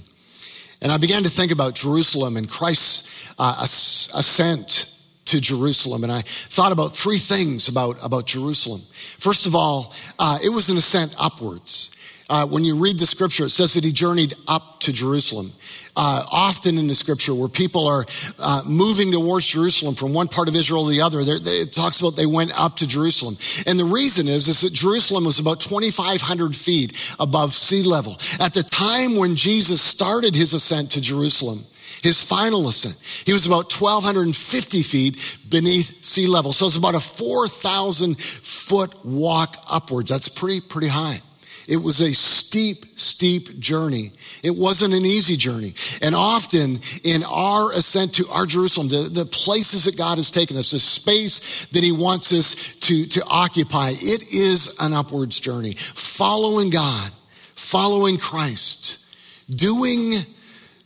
And 0.81 0.91
I 0.91 0.97
began 0.97 1.23
to 1.23 1.29
think 1.29 1.51
about 1.51 1.75
Jerusalem 1.75 2.37
and 2.37 2.49
Christ's 2.49 3.09
uh, 3.37 3.55
ascent 3.61 4.90
to 5.31 5.41
Jerusalem. 5.41 6.03
And 6.03 6.11
I 6.11 6.21
thought 6.21 6.71
about 6.71 6.95
three 6.95 7.17
things 7.17 7.67
about, 7.67 7.97
about 8.03 8.27
Jerusalem. 8.27 8.81
First 9.17 9.45
of 9.45 9.55
all, 9.55 9.93
uh, 10.19 10.37
it 10.43 10.49
was 10.49 10.69
an 10.69 10.77
ascent 10.77 11.15
upwards. 11.19 11.97
Uh, 12.29 12.45
when 12.47 12.63
you 12.63 12.81
read 12.81 12.97
the 12.97 13.05
scripture, 13.05 13.45
it 13.45 13.49
says 13.49 13.73
that 13.73 13.83
he 13.83 13.91
journeyed 13.91 14.33
up 14.47 14.79
to 14.79 14.93
Jerusalem. 14.93 15.51
Uh, 15.97 16.23
often 16.31 16.77
in 16.77 16.87
the 16.87 16.95
scripture, 16.95 17.35
where 17.35 17.49
people 17.49 17.85
are 17.85 18.05
uh, 18.39 18.61
moving 18.65 19.11
towards 19.11 19.45
Jerusalem 19.47 19.95
from 19.95 20.13
one 20.13 20.29
part 20.29 20.47
of 20.47 20.55
Israel 20.55 20.85
to 20.85 20.89
the 20.89 21.01
other, 21.01 21.21
they, 21.25 21.33
it 21.33 21.73
talks 21.73 21.99
about 21.99 22.15
they 22.15 22.25
went 22.25 22.57
up 22.57 22.77
to 22.77 22.87
Jerusalem. 22.87 23.35
And 23.67 23.77
the 23.77 23.83
reason 23.83 24.29
is, 24.29 24.47
is 24.47 24.61
that 24.61 24.71
Jerusalem 24.71 25.25
was 25.25 25.39
about 25.39 25.59
2,500 25.59 26.55
feet 26.55 27.13
above 27.19 27.51
sea 27.51 27.83
level. 27.83 28.17
At 28.39 28.53
the 28.53 28.63
time 28.63 29.17
when 29.17 29.35
Jesus 29.35 29.81
started 29.81 30.33
his 30.33 30.53
ascent 30.53 30.91
to 30.91 31.01
Jerusalem, 31.01 31.65
his 32.01 32.23
final 32.23 32.67
ascent. 32.67 32.99
He 33.25 33.33
was 33.33 33.45
about 33.45 33.71
1,250 33.71 34.83
feet 34.83 35.37
beneath 35.49 36.03
sea 36.03 36.27
level. 36.27 36.53
So 36.53 36.65
it's 36.65 36.75
about 36.75 36.95
a 36.95 36.99
4,000 36.99 38.17
foot 38.17 39.05
walk 39.05 39.57
upwards. 39.71 40.09
That's 40.09 40.27
pretty, 40.27 40.61
pretty 40.61 40.87
high. 40.87 41.21
It 41.67 41.77
was 41.77 42.01
a 42.01 42.13
steep, 42.13 42.85
steep 42.97 43.59
journey. 43.59 44.11
It 44.43 44.55
wasn't 44.55 44.93
an 44.93 45.05
easy 45.05 45.37
journey. 45.37 45.75
And 46.01 46.15
often 46.15 46.79
in 47.03 47.23
our 47.23 47.71
ascent 47.71 48.15
to 48.15 48.27
our 48.29 48.45
Jerusalem, 48.45 48.89
the, 48.89 49.09
the 49.09 49.25
places 49.25 49.85
that 49.85 49.95
God 49.95 50.17
has 50.17 50.31
taken 50.31 50.57
us, 50.57 50.71
the 50.71 50.79
space 50.79 51.67
that 51.67 51.83
He 51.83 51.91
wants 51.91 52.33
us 52.33 52.75
to, 52.81 53.05
to 53.05 53.23
occupy, 53.25 53.91
it 53.91 54.33
is 54.33 54.75
an 54.79 54.93
upwards 54.93 55.39
journey. 55.39 55.73
Following 55.73 56.71
God, 56.71 57.11
following 57.11 58.17
Christ, 58.17 59.15
doing 59.49 60.13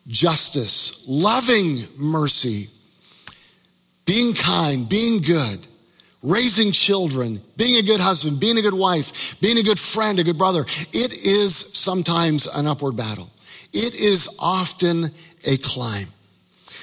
justice, 0.08 1.06
loving 1.08 1.86
mercy, 1.98 2.68
being 4.06 4.34
kind, 4.34 4.88
being 4.88 5.22
good, 5.22 5.66
raising 6.22 6.72
children, 6.72 7.42
being 7.58 7.78
a 7.78 7.82
good 7.82 8.00
husband, 8.00 8.40
being 8.40 8.58
a 8.58 8.62
good 8.62 8.74
wife, 8.74 9.40
being 9.42 9.58
a 9.58 9.64
good 9.64 9.80
friend, 9.80 10.20
a 10.20 10.24
good 10.24 10.38
brother. 10.38 10.62
It 10.94 11.14
is 11.26 11.56
sometimes 11.56 12.48
an 12.48 12.68
upward 12.68 12.96
battle. 12.96 13.30
It 13.74 13.96
is 13.96 14.38
often 14.40 15.12
a 15.46 15.58
climb. 15.58 16.08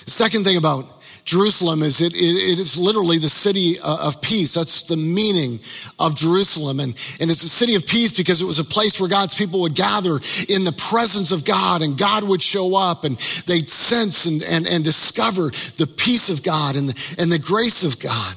The 0.04 0.10
second 0.10 0.44
thing 0.44 0.56
about 0.56 1.01
Jerusalem 1.24 1.82
is 1.82 2.00
it, 2.00 2.14
it, 2.14 2.18
it 2.18 2.58
is 2.58 2.76
literally 2.76 3.18
the 3.18 3.28
city 3.28 3.78
uh, 3.78 4.08
of 4.08 4.20
peace. 4.22 4.54
That's 4.54 4.82
the 4.82 4.96
meaning 4.96 5.60
of 5.98 6.16
Jerusalem. 6.16 6.80
And, 6.80 6.96
and 7.20 7.30
it's 7.30 7.44
a 7.44 7.48
city 7.48 7.74
of 7.76 7.86
peace 7.86 8.12
because 8.12 8.42
it 8.42 8.46
was 8.46 8.58
a 8.58 8.64
place 8.64 9.00
where 9.00 9.08
God's 9.08 9.34
people 9.34 9.60
would 9.60 9.74
gather 9.74 10.20
in 10.48 10.64
the 10.64 10.74
presence 10.76 11.30
of 11.30 11.44
God 11.44 11.82
and 11.82 11.96
God 11.96 12.24
would 12.24 12.42
show 12.42 12.76
up 12.76 13.04
and 13.04 13.16
they'd 13.46 13.68
sense 13.68 14.26
and, 14.26 14.42
and, 14.42 14.66
and 14.66 14.82
discover 14.82 15.50
the 15.76 15.86
peace 15.86 16.28
of 16.28 16.42
God 16.42 16.76
and 16.76 16.88
the, 16.88 17.14
and 17.18 17.30
the 17.30 17.38
grace 17.38 17.84
of 17.84 18.00
God. 18.00 18.34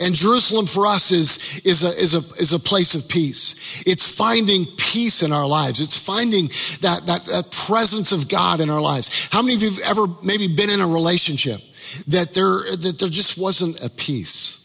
And 0.00 0.14
Jerusalem 0.14 0.66
for 0.66 0.86
us 0.86 1.10
is, 1.10 1.60
is, 1.64 1.84
a, 1.84 1.88
is, 1.98 2.14
a, 2.14 2.40
is 2.40 2.52
a 2.52 2.58
place 2.58 2.94
of 2.94 3.08
peace. 3.08 3.82
It's 3.86 4.08
finding 4.08 4.66
peace 4.76 5.22
in 5.22 5.32
our 5.32 5.46
lives. 5.46 5.80
It's 5.80 5.98
finding 5.98 6.46
that, 6.80 7.06
that, 7.06 7.24
that 7.26 7.50
presence 7.50 8.12
of 8.12 8.28
God 8.28 8.60
in 8.60 8.70
our 8.70 8.80
lives. 8.80 9.28
How 9.30 9.42
many 9.42 9.54
of 9.54 9.62
you 9.62 9.70
have 9.70 9.80
ever 9.80 10.06
maybe 10.22 10.48
been 10.48 10.70
in 10.70 10.80
a 10.80 10.86
relationship 10.86 11.60
that 12.08 12.34
there, 12.34 12.76
that 12.76 12.98
there 12.98 13.08
just 13.08 13.38
wasn't 13.38 13.82
a 13.82 13.90
peace. 13.90 14.60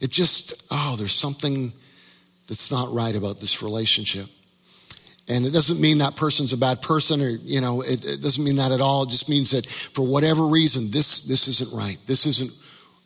It 0.00 0.10
just, 0.10 0.66
oh, 0.70 0.96
there's 0.98 1.14
something 1.14 1.72
that's 2.48 2.72
not 2.72 2.92
right 2.92 3.14
about 3.14 3.40
this 3.40 3.62
relationship. 3.62 4.26
And 5.28 5.46
it 5.46 5.52
doesn't 5.52 5.80
mean 5.80 5.98
that 5.98 6.16
person's 6.16 6.52
a 6.52 6.58
bad 6.58 6.82
person 6.82 7.22
or, 7.22 7.28
you 7.28 7.60
know, 7.60 7.82
it, 7.82 8.04
it 8.04 8.20
doesn't 8.20 8.42
mean 8.42 8.56
that 8.56 8.72
at 8.72 8.80
all. 8.80 9.04
It 9.04 9.10
just 9.10 9.28
means 9.28 9.52
that 9.52 9.64
for 9.66 10.04
whatever 10.04 10.46
reason, 10.46 10.90
this, 10.90 11.24
this 11.26 11.46
isn't 11.46 11.76
right. 11.76 11.96
This 12.06 12.26
isn't 12.26 12.50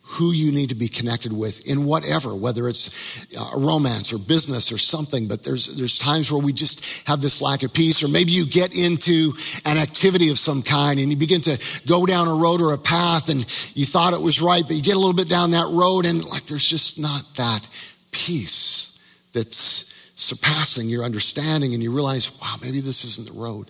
who 0.07 0.31
you 0.31 0.51
need 0.51 0.69
to 0.69 0.75
be 0.75 0.87
connected 0.87 1.33
with 1.33 1.67
in 1.69 1.85
whatever, 1.85 2.33
whether 2.33 2.67
it's 2.67 3.25
uh, 3.37 3.51
a 3.55 3.59
romance 3.59 4.13
or 4.13 4.17
business 4.17 4.71
or 4.71 4.77
something. 4.77 5.27
But 5.27 5.43
there's, 5.43 5.75
there's 5.75 5.97
times 5.97 6.31
where 6.31 6.41
we 6.41 6.53
just 6.53 7.05
have 7.07 7.19
this 7.19 7.41
lack 7.41 7.63
of 7.63 7.73
peace, 7.73 8.01
or 8.01 8.07
maybe 8.07 8.31
you 8.31 8.45
get 8.45 8.75
into 8.75 9.33
an 9.65 9.77
activity 9.77 10.31
of 10.31 10.39
some 10.39 10.63
kind 10.63 10.99
and 10.99 11.11
you 11.11 11.17
begin 11.17 11.41
to 11.41 11.61
go 11.87 12.05
down 12.05 12.27
a 12.27 12.33
road 12.33 12.61
or 12.61 12.73
a 12.73 12.77
path 12.77 13.29
and 13.29 13.39
you 13.75 13.85
thought 13.85 14.13
it 14.13 14.21
was 14.21 14.41
right, 14.41 14.63
but 14.65 14.75
you 14.75 14.81
get 14.81 14.95
a 14.95 14.99
little 14.99 15.13
bit 15.13 15.29
down 15.29 15.51
that 15.51 15.67
road 15.71 16.05
and 16.05 16.23
like 16.25 16.45
there's 16.45 16.67
just 16.67 16.99
not 16.99 17.35
that 17.35 17.67
peace 18.11 19.03
that's 19.33 19.93
surpassing 20.15 20.89
your 20.89 21.03
understanding 21.03 21.73
and 21.73 21.83
you 21.83 21.91
realize, 21.91 22.39
wow, 22.41 22.55
maybe 22.61 22.79
this 22.79 23.03
isn't 23.03 23.27
the 23.27 23.39
road. 23.39 23.69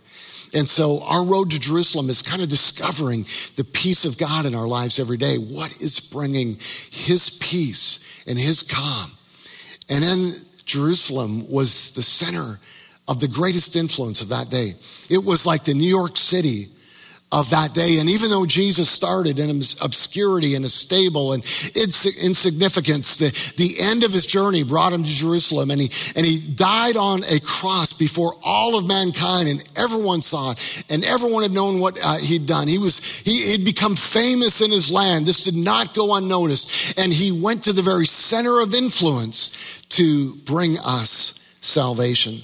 And 0.53 0.67
so 0.67 1.03
our 1.03 1.23
road 1.23 1.51
to 1.51 1.59
Jerusalem 1.59 2.09
is 2.09 2.21
kind 2.21 2.41
of 2.41 2.49
discovering 2.49 3.25
the 3.55 3.63
peace 3.63 4.05
of 4.05 4.17
God 4.17 4.45
in 4.45 4.55
our 4.55 4.67
lives 4.67 4.99
every 4.99 5.17
day. 5.17 5.37
What 5.37 5.71
is 5.71 5.99
bringing 5.99 6.55
his 6.91 7.37
peace 7.41 8.23
and 8.25 8.37
his 8.37 8.63
calm? 8.63 9.11
And 9.89 10.03
then 10.03 10.33
Jerusalem 10.65 11.49
was 11.49 11.93
the 11.93 12.03
center 12.03 12.59
of 13.07 13.19
the 13.19 13.27
greatest 13.27 13.75
influence 13.75 14.21
of 14.21 14.29
that 14.29 14.49
day. 14.49 14.75
It 15.09 15.23
was 15.23 15.45
like 15.45 15.63
the 15.63 15.73
New 15.73 15.87
York 15.87 16.17
City 16.17 16.69
of 17.29 17.49
that 17.49 17.73
day. 17.73 17.99
And 17.99 18.09
even 18.09 18.29
though 18.29 18.45
Jesus 18.45 18.89
started 18.89 19.37
in 19.37 19.49
obscurity 19.81 20.55
and 20.55 20.63
a 20.63 20.69
stable 20.69 21.33
and 21.33 21.43
insignificance, 21.75 23.17
the, 23.17 23.53
the 23.57 23.81
end 23.81 24.03
of 24.03 24.13
his 24.13 24.25
journey 24.25 24.63
brought 24.63 24.93
him 24.93 25.03
to 25.03 25.09
Jerusalem 25.09 25.69
and 25.69 25.81
he, 25.81 25.91
and 26.15 26.25
he 26.25 26.39
died 26.39 26.95
on 26.95 27.23
a 27.25 27.41
cross 27.41 27.91
before 27.91 28.33
all 28.45 28.77
of 28.77 28.87
mankind 28.87 29.49
and 29.49 29.61
everyone 29.75 30.21
saw 30.21 30.51
it 30.51 30.83
and 30.89 31.03
everyone 31.03 31.43
had 31.43 31.51
known 31.51 31.81
what 31.81 31.99
uh, 32.01 32.17
he'd 32.17 32.45
done. 32.45 32.69
He 32.69 32.77
was, 32.77 33.03
he 33.03 33.51
had 33.51 33.65
become 33.65 33.97
famous 33.97 34.61
in 34.61 34.71
his 34.71 34.89
land. 34.89 35.25
This 35.25 35.43
did 35.43 35.55
not 35.55 35.93
go 35.93 36.15
unnoticed. 36.15 36.97
And 36.97 37.11
he 37.11 37.33
went 37.33 37.63
to 37.63 37.73
the 37.73 37.81
very 37.81 38.05
center 38.05 38.61
of 38.61 38.73
influence 38.73 39.83
to 39.89 40.33
bring 40.45 40.77
us 40.79 41.57
salvation. 41.59 42.35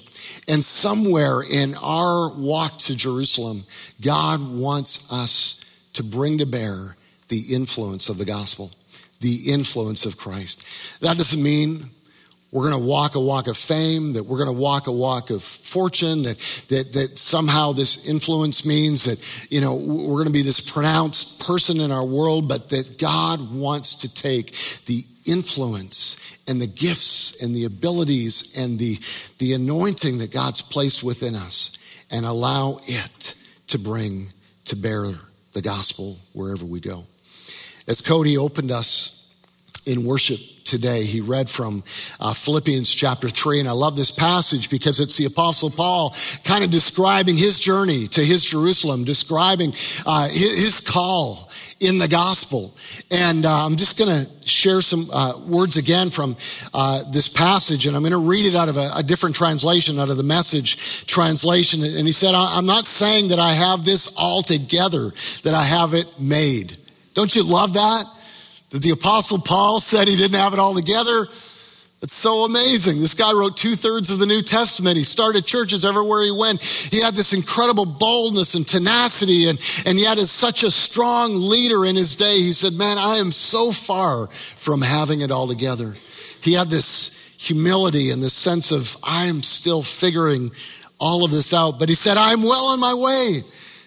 And 0.48 0.64
somewhere 0.64 1.42
in 1.42 1.76
our 1.82 2.34
walk 2.36 2.78
to 2.80 2.96
Jerusalem, 2.96 3.64
God 4.02 4.42
wants 4.42 5.12
us 5.12 5.66
to 5.94 6.04
bring 6.04 6.40
to 6.40 6.46
bear 6.46 6.96
the 7.30 7.44
influence 7.52 8.10
of 8.10 8.18
the 8.18 8.26
gospel, 8.26 8.72
the 9.22 9.40
influence 9.48 10.06
of 10.06 10.18
Christ. 10.18 11.02
That 11.02 11.18
doesn't 11.18 11.42
mean 11.42 11.90
we're 12.54 12.70
going 12.70 12.80
to 12.80 12.88
walk 12.88 13.16
a 13.16 13.20
walk 13.20 13.48
of 13.48 13.58
fame, 13.58 14.14
that 14.14 14.24
we're 14.24 14.38
going 14.38 14.54
to 14.56 14.62
walk 14.62 14.86
a 14.86 14.92
walk 14.92 15.32
of 15.32 15.42
fortune, 15.42 16.22
that, 16.22 16.38
that, 16.70 16.94
that 16.94 17.18
somehow 17.18 17.72
this 17.72 18.08
influence 18.08 18.64
means 18.64 19.06
that, 19.06 19.20
you 19.50 19.60
know, 19.60 19.74
we're 19.74 20.24
going 20.24 20.28
to 20.28 20.32
be 20.32 20.44
this 20.44 20.60
pronounced 20.60 21.40
person 21.40 21.80
in 21.80 21.92
our 21.92 22.06
world, 22.06 22.48
but 22.48 22.70
that 22.70 23.00
God 23.00 23.52
wants 23.52 23.96
to 23.96 24.14
take 24.14 24.52
the 24.86 25.02
influence 25.26 26.33
and 26.48 26.62
the 26.62 26.68
gifts 26.68 27.42
and 27.42 27.56
the 27.56 27.66
abilities 27.66 28.58
and 28.58 28.78
the, 28.78 29.00
the 29.40 29.54
anointing 29.54 30.18
that 30.20 30.32
God's 30.32 30.62
placed 30.62 31.04
within 31.04 31.36
us 31.36 31.78
and 32.12 32.26
allow 32.26 32.80
it 32.84 33.36
to 33.68 33.80
bring 33.80 34.28
to 34.66 34.76
bear 34.76 35.06
the 35.54 35.62
gospel 35.62 36.18
wherever 36.34 36.66
we 36.66 36.80
go. 36.80 37.04
As 37.88 38.02
Cody 38.02 38.38
opened 38.38 38.72
us 38.72 39.34
in 39.86 40.06
worship 40.06 40.40
today, 40.64 41.04
he 41.04 41.22
read 41.22 41.50
from 41.50 41.84
uh, 42.20 42.34
Philippians 42.34 42.92
chapter 42.94 43.30
3. 43.30 43.60
And 43.60 43.70
I 43.70 43.74
love 43.74 43.96
this 43.96 44.12
passage 44.12 44.70
because 44.70 45.00
it's 45.00 45.18
the 45.18 45.26
Apostle 45.26 45.70
Paul 45.70 46.16
kind 46.46 46.64
of 46.64 46.72
describing 46.72 47.36
his 47.36 47.60
journey 47.60 48.08
to 48.10 48.24
his 48.24 48.46
Jerusalem, 48.46 49.04
describing 49.04 49.74
uh, 50.06 50.28
his, 50.28 50.64
his 50.64 50.80
call 50.80 51.50
in 51.84 51.98
the 51.98 52.08
gospel. 52.08 52.74
And 53.12 53.46
uh, 53.46 53.66
I'm 53.66 53.76
just 53.76 53.98
going 53.98 54.26
to 54.26 54.48
share 54.48 54.82
some 54.82 55.12
uh, 55.12 55.38
words 55.40 55.76
again 55.76 56.10
from 56.10 56.38
uh, 56.74 57.04
this 57.12 57.28
passage, 57.28 57.86
and 57.86 57.96
I'm 57.96 58.02
going 58.02 58.14
to 58.14 58.18
read 58.18 58.46
it 58.46 58.56
out 58.56 58.70
of 58.70 58.78
a, 58.78 58.90
a, 58.96 59.04
different 59.04 59.36
translation, 59.36 60.00
out 60.00 60.10
of 60.10 60.16
the 60.16 60.24
message 60.24 61.06
translation. 61.06 61.84
And 61.84 62.08
he 62.08 62.14
said, 62.14 62.34
I'm 62.34 62.66
not 62.66 62.86
saying 62.86 63.28
that 63.28 63.40
I 63.40 63.54
have 63.54 63.84
this 63.84 64.16
all 64.16 64.42
together, 64.42 65.12
that 65.44 65.54
I 65.54 65.64
have 65.64 65.94
it 65.94 66.08
made. 66.20 66.78
Don't 67.14 67.36
you 67.36 67.44
love 67.44 67.74
that? 67.74 68.06
That 68.70 68.82
the 68.82 68.92
apostle 68.92 69.40
Paul 69.40 69.82
said 69.82 70.08
he 70.08 70.16
didn't 70.16 70.40
have 70.40 70.54
it 70.54 70.60
all 70.60 70.74
together. 70.74 71.28
It's 72.04 72.14
so 72.14 72.44
amazing. 72.44 73.00
This 73.00 73.14
guy 73.14 73.32
wrote 73.32 73.56
two 73.56 73.78
thirds 73.78 74.12
of 74.12 74.20
the 74.20 74.26
New 74.26 74.42
Testament. 74.42 74.98
He 74.98 75.06
started 75.06 75.46
churches 75.46 75.86
everywhere 75.86 76.22
he 76.22 76.38
went. 76.38 76.62
He 76.62 77.00
had 77.00 77.16
this 77.16 77.32
incredible 77.32 77.86
boldness 77.86 78.56
and 78.56 78.68
tenacity, 78.68 79.48
and, 79.48 79.58
and 79.86 79.98
yet 79.98 80.20
as 80.20 80.30
such 80.30 80.64
a 80.64 80.70
strong 80.70 81.40
leader 81.40 81.86
in 81.86 81.96
his 81.96 82.18
day, 82.18 82.42
he 82.42 82.52
said, 82.52 82.74
Man, 82.74 82.98
I 82.98 83.20
am 83.20 83.32
so 83.32 83.72
far 83.72 84.28
from 84.28 84.82
having 84.82 85.22
it 85.22 85.32
all 85.32 85.48
together. 85.48 85.94
He 86.42 86.52
had 86.52 86.70
this 86.70 87.38
humility 87.38 88.10
and 88.10 88.22
this 88.22 88.34
sense 88.34 88.74
of, 88.74 88.98
I 89.02 89.28
am 89.28 89.42
still 89.42 89.82
figuring 89.82 90.52
all 91.00 91.24
of 91.24 91.32
this 91.32 91.54
out. 91.54 91.80
But 91.80 91.88
he 91.88 91.96
said, 91.96 92.18
I'm 92.18 92.44
well 92.44 92.66
on 92.66 92.82
my 92.82 92.94
way. 92.96 93.44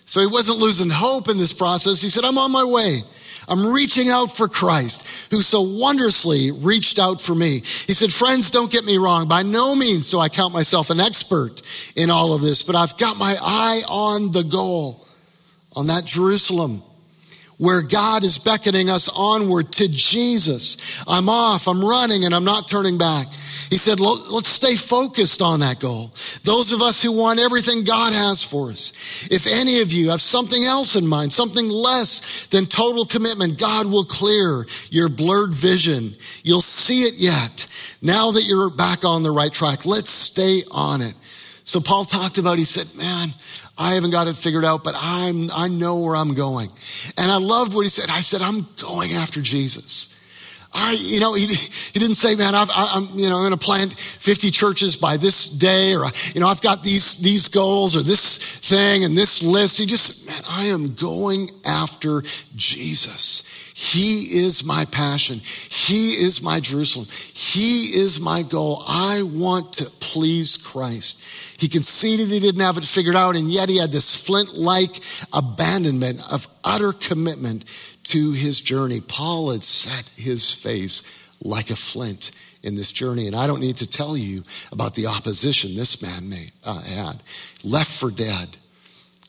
So 0.06 0.20
he 0.20 0.26
wasn't 0.26 0.56
losing 0.56 0.88
hope 0.88 1.28
in 1.28 1.36
this 1.36 1.52
process. 1.52 2.00
He 2.00 2.08
said, 2.08 2.24
I'm 2.24 2.38
on 2.38 2.50
my 2.50 2.64
way. 2.64 3.02
I'm 3.48 3.72
reaching 3.72 4.08
out 4.08 4.30
for 4.36 4.48
Christ, 4.48 5.30
who 5.30 5.42
so 5.42 5.62
wondrously 5.62 6.50
reached 6.50 6.98
out 6.98 7.20
for 7.20 7.34
me. 7.34 7.60
He 7.60 7.92
said, 7.92 8.12
Friends, 8.12 8.50
don't 8.50 8.70
get 8.70 8.84
me 8.84 8.98
wrong. 8.98 9.28
By 9.28 9.42
no 9.42 9.74
means 9.74 10.10
do 10.10 10.18
I 10.18 10.28
count 10.28 10.52
myself 10.52 10.90
an 10.90 11.00
expert 11.00 11.62
in 11.94 12.10
all 12.10 12.32
of 12.32 12.42
this, 12.42 12.62
but 12.62 12.74
I've 12.74 12.96
got 12.98 13.18
my 13.18 13.36
eye 13.40 13.82
on 13.88 14.32
the 14.32 14.42
goal, 14.42 15.04
on 15.74 15.88
that 15.88 16.04
Jerusalem 16.04 16.82
where 17.58 17.80
God 17.82 18.22
is 18.22 18.38
beckoning 18.38 18.90
us 18.90 19.08
onward 19.08 19.72
to 19.72 19.88
Jesus. 19.88 21.02
I'm 21.08 21.28
off, 21.28 21.68
I'm 21.68 21.82
running, 21.82 22.24
and 22.24 22.34
I'm 22.34 22.44
not 22.44 22.68
turning 22.68 22.98
back. 22.98 23.28
He 23.70 23.78
said, 23.78 23.98
let's 23.98 24.48
stay 24.48 24.76
focused 24.76 25.42
on 25.42 25.60
that 25.60 25.80
goal. 25.80 26.12
Those 26.44 26.72
of 26.72 26.82
us 26.82 27.02
who 27.02 27.10
want 27.12 27.40
everything 27.40 27.82
God 27.82 28.12
has 28.12 28.42
for 28.42 28.70
us. 28.70 28.92
If 29.30 29.46
any 29.46 29.80
of 29.80 29.92
you 29.92 30.10
have 30.10 30.20
something 30.20 30.64
else 30.64 30.94
in 30.94 31.06
mind, 31.06 31.32
something 31.32 31.68
less 31.68 32.46
than 32.48 32.66
total 32.66 33.06
commitment, 33.06 33.58
God 33.58 33.86
will 33.86 34.04
clear 34.04 34.66
your 34.90 35.08
blurred 35.08 35.50
vision. 35.50 36.12
You'll 36.44 36.60
see 36.60 37.02
it 37.02 37.14
yet. 37.14 37.66
Now 38.02 38.30
that 38.32 38.44
you're 38.44 38.70
back 38.70 39.04
on 39.04 39.24
the 39.24 39.32
right 39.32 39.52
track, 39.52 39.84
let's 39.84 40.10
stay 40.10 40.62
on 40.70 41.00
it. 41.00 41.14
So 41.64 41.80
Paul 41.80 42.04
talked 42.04 42.38
about, 42.38 42.58
he 42.58 42.64
said, 42.64 42.94
man, 42.96 43.30
I 43.78 43.94
haven't 43.94 44.10
got 44.10 44.26
it 44.26 44.36
figured 44.36 44.64
out, 44.64 44.84
but 44.84 44.94
I'm, 44.96 45.50
I 45.52 45.68
know 45.68 46.00
where 46.00 46.16
I'm 46.16 46.34
going. 46.34 46.70
And 47.18 47.30
I 47.30 47.36
loved 47.36 47.74
what 47.74 47.82
he 47.82 47.88
said. 47.90 48.08
I 48.08 48.20
said, 48.20 48.40
I'm 48.40 48.66
going 48.80 49.12
after 49.12 49.42
Jesus. 49.42 50.14
I, 50.74 50.96
you 51.00 51.20
know, 51.20 51.34
he, 51.34 51.46
he 51.46 51.98
didn't 51.98 52.16
say, 52.16 52.34
man, 52.34 52.54
I've, 52.54 52.70
I, 52.70 52.96
am 52.96 53.08
you 53.18 53.28
know, 53.28 53.36
I'm 53.36 53.42
going 53.42 53.52
to 53.52 53.56
plant 53.56 53.98
50 53.98 54.50
churches 54.50 54.96
by 54.96 55.16
this 55.16 55.50
day, 55.50 55.94
or, 55.94 56.06
you 56.34 56.40
know, 56.40 56.48
I've 56.48 56.60
got 56.60 56.82
these, 56.82 57.18
these 57.18 57.48
goals 57.48 57.96
or 57.96 58.02
this 58.02 58.38
thing 58.38 59.04
and 59.04 59.16
this 59.16 59.42
list. 59.42 59.78
He 59.78 59.86
just, 59.86 60.26
said, 60.26 60.34
man, 60.34 60.42
I 60.48 60.64
am 60.66 60.94
going 60.94 61.48
after 61.66 62.22
Jesus. 62.56 63.48
He 63.74 64.40
is 64.42 64.64
my 64.64 64.86
passion. 64.86 65.36
He 65.36 66.12
is 66.12 66.42
my 66.42 66.60
Jerusalem. 66.60 67.06
He 67.34 67.94
is 67.94 68.20
my 68.20 68.42
goal. 68.42 68.82
I 68.88 69.22
want 69.22 69.74
to 69.74 69.84
please 70.00 70.56
Christ. 70.56 71.22
He 71.58 71.68
conceded 71.68 72.28
he 72.28 72.40
didn't 72.40 72.60
have 72.60 72.76
it 72.76 72.84
figured 72.84 73.16
out, 73.16 73.36
and 73.36 73.50
yet 73.50 73.68
he 73.68 73.78
had 73.78 73.90
this 73.90 74.14
flint 74.14 74.54
like 74.54 75.00
abandonment 75.32 76.20
of 76.30 76.46
utter 76.64 76.92
commitment 76.92 77.64
to 78.04 78.32
his 78.32 78.60
journey. 78.60 79.00
Paul 79.00 79.52
had 79.52 79.62
set 79.62 80.08
his 80.16 80.52
face 80.52 81.36
like 81.42 81.70
a 81.70 81.76
flint 81.76 82.30
in 82.62 82.74
this 82.74 82.92
journey. 82.92 83.26
And 83.26 83.36
I 83.36 83.46
don't 83.46 83.60
need 83.60 83.76
to 83.76 83.90
tell 83.90 84.16
you 84.16 84.42
about 84.72 84.94
the 84.94 85.06
opposition 85.06 85.76
this 85.76 86.02
man 86.02 86.28
may, 86.28 86.48
uh, 86.64 86.80
had. 86.82 87.22
Left 87.64 87.90
for 87.90 88.10
dead, 88.10 88.56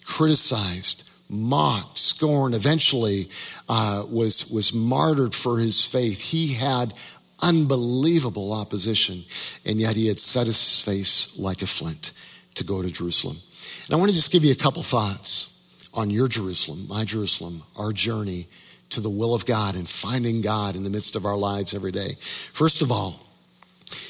criticized, 0.06 1.10
mocked, 1.30 1.98
scorned, 1.98 2.56
eventually 2.56 3.30
uh, 3.70 4.06
was, 4.10 4.50
was 4.50 4.74
martyred 4.74 5.36
for 5.36 5.60
his 5.60 5.86
faith. 5.86 6.20
He 6.20 6.54
had 6.54 6.94
unbelievable 7.42 8.54
opposition, 8.54 9.24
and 9.66 9.80
yet 9.80 9.96
he 9.96 10.08
had 10.08 10.18
set 10.18 10.48
his 10.48 10.82
face 10.82 11.38
like 11.38 11.62
a 11.62 11.68
flint 11.68 12.12
to 12.58 12.64
go 12.64 12.82
to 12.82 12.90
Jerusalem. 12.90 13.38
And 13.86 13.96
I 13.96 13.98
want 13.98 14.10
to 14.10 14.16
just 14.16 14.32
give 14.32 14.44
you 14.44 14.52
a 14.52 14.56
couple 14.56 14.84
thoughts 14.84 15.90
on 15.94 16.10
your 16.10 16.28
Jerusalem, 16.28 16.88
my 16.88 17.04
Jerusalem, 17.04 17.64
our 17.78 17.92
journey 17.92 18.48
to 18.90 19.02
the 19.02 19.10
will 19.10 19.34
of 19.34 19.46
God 19.46 19.76
and 19.76 19.88
finding 19.88 20.42
God 20.42 20.76
in 20.76 20.84
the 20.84 20.90
midst 20.90 21.16
of 21.16 21.26
our 21.26 21.36
lives 21.36 21.74
every 21.74 21.92
day. 21.92 22.14
First 22.20 22.82
of 22.82 22.92
all, 22.92 23.20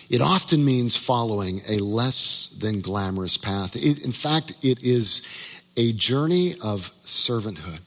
it 0.10 0.22
often 0.22 0.66
means 0.66 0.96
following 0.96 1.62
a 1.70 1.78
less 1.78 2.50
than 2.60 2.82
glamorous 2.82 3.38
path. 3.38 3.76
It, 3.76 4.06
in 4.06 4.12
fact, 4.12 4.54
it 4.64 4.84
is 4.84 5.28
a 5.76 5.94
journey 5.94 6.54
of 6.64 6.82
servanthood. 6.82 7.80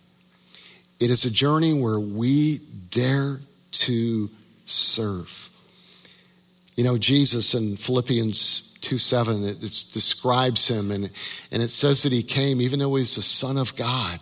It 1.00 1.10
is 1.10 1.24
a 1.24 1.30
journey 1.30 1.72
where 1.72 1.98
we 1.98 2.58
dare 2.90 3.40
to 3.72 4.30
serve. 4.64 5.48
You 6.76 6.84
know, 6.84 6.98
Jesus 6.98 7.54
in 7.54 7.76
Philippians 7.76 8.69
2 8.80 8.98
7, 8.98 9.44
it, 9.44 9.60
describes 9.60 10.68
him, 10.68 10.90
and, 10.90 11.10
and 11.50 11.62
it 11.62 11.70
says 11.70 12.02
that 12.02 12.12
he 12.12 12.22
came, 12.22 12.60
even 12.60 12.78
though 12.78 12.94
he's 12.94 13.16
the 13.16 13.22
Son 13.22 13.56
of 13.56 13.76
God, 13.76 14.20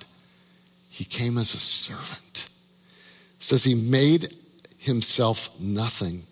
he 0.91 1.05
came 1.05 1.39
as 1.39 1.55
a 1.55 1.59
servant. 1.59 2.51
It 3.37 3.43
says 3.43 3.65
he 3.65 3.75
made 3.75 4.35
himself 4.81 5.59
nothing 5.61 6.25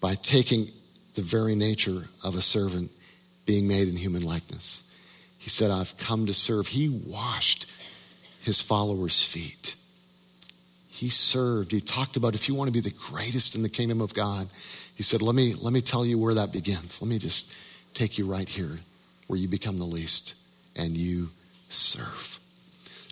by 0.00 0.14
taking 0.14 0.66
the 1.14 1.22
very 1.22 1.54
nature 1.54 2.04
of 2.24 2.34
a 2.34 2.40
servant, 2.40 2.90
being 3.46 3.66
made 3.66 3.88
in 3.88 3.96
human 3.96 4.22
likeness. 4.22 4.96
He 5.38 5.50
said, 5.50 5.70
I've 5.70 5.96
come 5.98 6.26
to 6.26 6.34
serve. 6.34 6.68
He 6.68 6.88
washed 6.88 7.72
his 8.42 8.60
followers' 8.60 9.24
feet. 9.24 9.76
He 10.88 11.08
served. 11.08 11.70
He 11.70 11.80
talked 11.80 12.16
about 12.16 12.34
if 12.34 12.48
you 12.48 12.54
want 12.54 12.68
to 12.68 12.72
be 12.72 12.80
the 12.80 12.94
greatest 13.10 13.54
in 13.54 13.62
the 13.62 13.68
kingdom 13.68 14.00
of 14.00 14.14
God, 14.14 14.48
he 14.98 15.04
said, 15.04 15.22
let 15.22 15.36
me, 15.36 15.54
let 15.54 15.72
me 15.72 15.80
tell 15.80 16.04
you 16.04 16.18
where 16.18 16.34
that 16.34 16.52
begins. 16.52 17.00
Let 17.00 17.08
me 17.08 17.20
just 17.20 17.56
take 17.94 18.18
you 18.18 18.26
right 18.26 18.48
here 18.48 18.78
where 19.28 19.38
you 19.38 19.46
become 19.46 19.78
the 19.78 19.84
least 19.84 20.34
and 20.74 20.96
you 20.96 21.28
serve. 21.68 22.40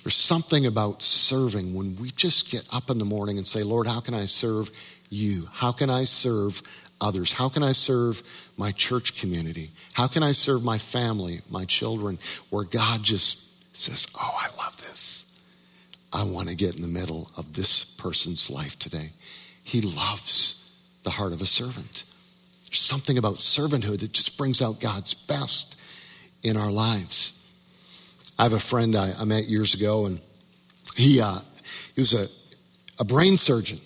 There's 0.03 0.17
something 0.17 0.67
about 0.67 1.05
serving 1.05 1.75
when 1.75 1.95
we 1.95 2.11
just 2.11 2.51
get 2.51 2.67
up 2.75 2.91
in 2.91 2.99
the 2.99 3.05
morning 3.05 3.39
and 3.39 3.47
say, 3.47 3.63
Lord, 3.63 3.87
how 3.87 4.01
can 4.01 4.15
I 4.15 4.25
serve 4.25 4.69
you? 5.11 5.45
How 5.55 5.71
can 5.71 5.89
I 5.89 6.03
serve 6.03 6.61
others? 7.01 7.33
How 7.33 7.49
can 7.49 7.63
I 7.63 7.71
serve 7.71 8.21
my 8.57 8.73
church 8.73 9.21
community? 9.21 9.71
How 9.95 10.09
can 10.09 10.25
I 10.25 10.33
serve 10.33 10.65
my 10.65 10.79
family, 10.79 11.41
my 11.53 11.67
children, 11.67 12.19
where 12.51 12.65
God 12.65 13.05
just 13.05 13.77
says, 13.77 14.09
Oh, 14.21 14.37
I 14.41 14.49
love 14.61 14.77
this. 14.79 15.41
I 16.13 16.25
want 16.25 16.49
to 16.49 16.57
get 16.57 16.75
in 16.75 16.83
the 16.83 16.89
middle 16.89 17.31
of 17.39 17.55
this 17.55 17.85
person's 17.85 18.51
life 18.51 18.77
today. 18.77 19.11
He 19.63 19.83
loves 19.83 20.66
the 21.07 21.11
heart 21.13 21.33
of 21.33 21.41
a 21.41 21.47
servant. 21.47 22.03
There's 22.65 22.81
something 22.81 23.17
about 23.17 23.37
servanthood 23.37 24.01
that 24.01 24.13
just 24.13 24.37
brings 24.37 24.61
out 24.61 24.81
God's 24.81 25.15
best 25.15 25.81
in 26.43 26.57
our 26.57 26.71
lives. 26.71 27.49
I 28.41 28.43
have 28.43 28.53
a 28.53 28.59
friend 28.59 28.97
I, 28.97 29.13
I 29.17 29.25
met 29.25 29.45
years 29.45 29.73
ago, 29.73 30.07
and 30.07 30.21
he, 30.97 31.21
uh, 31.21 31.39
he 31.95 32.01
was 32.01 32.13
a, 32.13 32.27
a 33.01 33.05
brain 33.05 33.37
surgeon. 33.37 33.79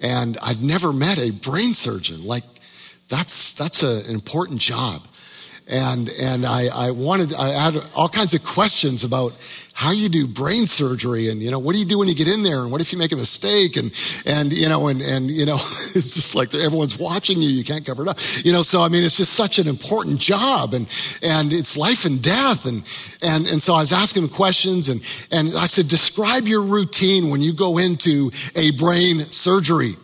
And 0.00 0.36
I'd 0.44 0.60
never 0.60 0.92
met 0.92 1.20
a 1.20 1.30
brain 1.30 1.74
surgeon. 1.74 2.26
Like, 2.26 2.44
that's, 3.08 3.52
that's 3.52 3.84
a, 3.84 4.04
an 4.08 4.14
important 4.14 4.60
job. 4.60 5.06
And, 5.68 6.10
and 6.20 6.44
I, 6.44 6.66
I 6.74 6.90
wanted, 6.90 7.34
I 7.34 7.50
had 7.50 7.76
all 7.96 8.08
kinds 8.08 8.34
of 8.34 8.44
questions 8.44 9.04
about 9.04 9.32
how 9.78 9.92
you 9.92 10.08
do 10.08 10.26
brain 10.26 10.66
surgery 10.66 11.28
and, 11.28 11.40
you 11.40 11.52
know, 11.52 11.58
what 11.60 11.72
do 11.72 11.78
you 11.78 11.86
do 11.86 12.00
when 12.00 12.08
you 12.08 12.14
get 12.16 12.26
in 12.26 12.42
there? 12.42 12.62
And 12.62 12.72
what 12.72 12.80
if 12.80 12.92
you 12.92 12.98
make 12.98 13.12
a 13.12 13.16
mistake? 13.16 13.76
And, 13.76 13.92
and, 14.26 14.52
you 14.52 14.68
know, 14.68 14.88
and, 14.88 15.00
and, 15.00 15.30
you 15.30 15.46
know, 15.46 15.54
it's 15.94 16.16
just 16.16 16.34
like 16.34 16.52
everyone's 16.52 16.98
watching 16.98 17.40
you. 17.40 17.48
You 17.48 17.62
can't 17.62 17.86
cover 17.86 18.02
it 18.02 18.08
up. 18.08 18.18
You 18.44 18.50
know, 18.50 18.62
so 18.62 18.82
I 18.82 18.88
mean, 18.88 19.04
it's 19.04 19.18
just 19.18 19.34
such 19.34 19.60
an 19.60 19.68
important 19.68 20.18
job 20.18 20.74
and, 20.74 20.82
and 21.22 21.52
it's 21.52 21.76
life 21.76 22.06
and 22.06 22.20
death. 22.20 22.66
And, 22.66 22.82
and, 23.22 23.46
and 23.46 23.62
so 23.62 23.74
I 23.74 23.80
was 23.80 23.92
asking 23.92 24.24
him 24.24 24.30
questions 24.30 24.88
and, 24.88 25.00
and 25.30 25.50
I 25.56 25.68
said, 25.68 25.86
describe 25.86 26.48
your 26.48 26.62
routine 26.62 27.30
when 27.30 27.40
you 27.40 27.52
go 27.52 27.78
into 27.78 28.32
a 28.56 28.72
brain 28.72 29.20
surgery 29.20 29.94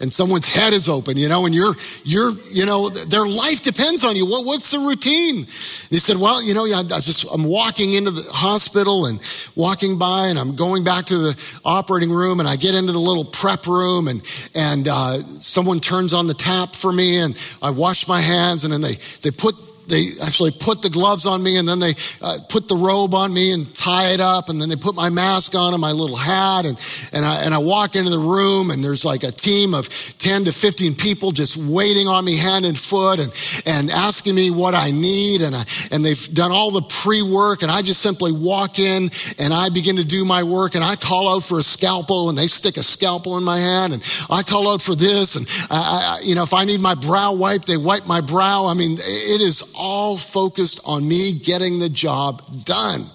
and 0.00 0.12
someone's 0.12 0.46
head 0.46 0.72
is 0.72 0.88
open, 0.88 1.16
you 1.16 1.28
know, 1.28 1.46
and 1.46 1.54
you're, 1.54 1.74
you're, 2.04 2.32
you 2.52 2.64
know, 2.64 2.88
their 2.88 3.26
life 3.26 3.62
depends 3.62 4.04
on 4.04 4.14
you. 4.14 4.26
What, 4.26 4.46
what's 4.46 4.70
the 4.70 4.78
routine? 4.78 5.38
And 5.38 5.46
he 5.90 5.98
said, 5.98 6.16
well, 6.16 6.42
you 6.42 6.54
know, 6.54 6.64
I 6.64 6.82
just, 7.00 7.26
I'm 7.32 7.44
walking 7.44 7.94
into 7.94 8.10
the 8.10 8.22
hospital 8.30 9.06
and 9.06 9.20
walking 9.56 9.98
by 9.98 10.28
and 10.28 10.38
I'm 10.38 10.54
going 10.54 10.84
back 10.84 11.06
to 11.06 11.18
the 11.18 11.60
operating 11.64 12.10
room 12.10 12.38
and 12.38 12.48
I 12.48 12.56
get 12.56 12.74
into 12.74 12.92
the 12.92 13.00
little 13.00 13.24
prep 13.24 13.66
room 13.66 14.08
and, 14.08 14.50
and, 14.54 14.86
uh, 14.88 15.14
someone 15.18 15.80
turns 15.80 16.12
on 16.12 16.26
the 16.26 16.34
tap 16.34 16.74
for 16.74 16.92
me 16.92 17.18
and 17.18 17.58
I 17.60 17.70
wash 17.70 18.06
my 18.06 18.20
hands 18.20 18.64
and 18.64 18.72
then 18.72 18.80
they, 18.80 18.98
they 19.22 19.30
put 19.30 19.54
they 19.88 20.08
actually 20.24 20.50
put 20.50 20.82
the 20.82 20.90
gloves 20.90 21.26
on 21.26 21.42
me 21.42 21.56
and 21.56 21.68
then 21.68 21.78
they 21.78 21.94
uh, 22.22 22.38
put 22.48 22.68
the 22.68 22.76
robe 22.76 23.14
on 23.14 23.32
me 23.32 23.52
and 23.52 23.72
tie 23.74 24.10
it 24.12 24.20
up 24.20 24.48
and 24.48 24.60
then 24.60 24.68
they 24.68 24.76
put 24.76 24.94
my 24.94 25.08
mask 25.08 25.54
on 25.54 25.74
and 25.74 25.80
my 25.80 25.92
little 25.92 26.16
hat 26.16 26.66
and, 26.66 26.78
and, 27.12 27.24
I, 27.24 27.42
and 27.42 27.54
I 27.54 27.58
walk 27.58 27.96
into 27.96 28.10
the 28.10 28.18
room 28.18 28.70
and 28.70 28.82
there's 28.82 29.04
like 29.04 29.22
a 29.22 29.32
team 29.32 29.74
of 29.74 29.88
10 30.18 30.44
to 30.44 30.52
15 30.52 30.94
people 30.94 31.32
just 31.32 31.56
waiting 31.56 32.08
on 32.08 32.24
me 32.24 32.36
hand 32.36 32.64
and 32.64 32.76
foot 32.76 33.20
and, 33.20 33.32
and 33.66 33.90
asking 33.90 34.34
me 34.34 34.50
what 34.50 34.74
I 34.74 34.90
need 34.90 35.42
and, 35.42 35.54
I, 35.54 35.64
and 35.90 36.04
they've 36.04 36.34
done 36.34 36.52
all 36.52 36.70
the 36.70 36.82
pre-work 36.82 37.62
and 37.62 37.70
I 37.70 37.82
just 37.82 38.00
simply 38.00 38.32
walk 38.32 38.78
in 38.78 39.10
and 39.38 39.54
I 39.54 39.68
begin 39.70 39.96
to 39.96 40.04
do 40.04 40.24
my 40.24 40.42
work 40.42 40.74
and 40.74 40.84
I 40.84 40.96
call 40.96 41.36
out 41.36 41.42
for 41.42 41.58
a 41.58 41.62
scalpel 41.62 42.28
and 42.28 42.36
they 42.36 42.46
stick 42.46 42.76
a 42.76 42.82
scalpel 42.82 43.36
in 43.38 43.44
my 43.44 43.58
hand 43.58 43.92
and 43.92 44.26
I 44.30 44.42
call 44.42 44.72
out 44.72 44.82
for 44.82 44.94
this 44.94 45.36
and 45.36 45.46
I, 45.70 46.18
I, 46.18 46.20
you 46.22 46.34
know 46.34 46.42
if 46.42 46.52
I 46.52 46.64
need 46.64 46.80
my 46.80 46.94
brow 46.94 47.34
wiped 47.34 47.66
they 47.66 47.76
wipe 47.76 48.06
my 48.06 48.20
brow. 48.20 48.66
I 48.66 48.74
mean 48.74 48.92
it 48.98 49.40
is 49.40 49.62
all 49.78 50.18
focused 50.18 50.80
on 50.84 51.06
me 51.06 51.38
getting 51.38 51.78
the 51.78 51.88
job 51.88 52.42
done. 52.64 53.06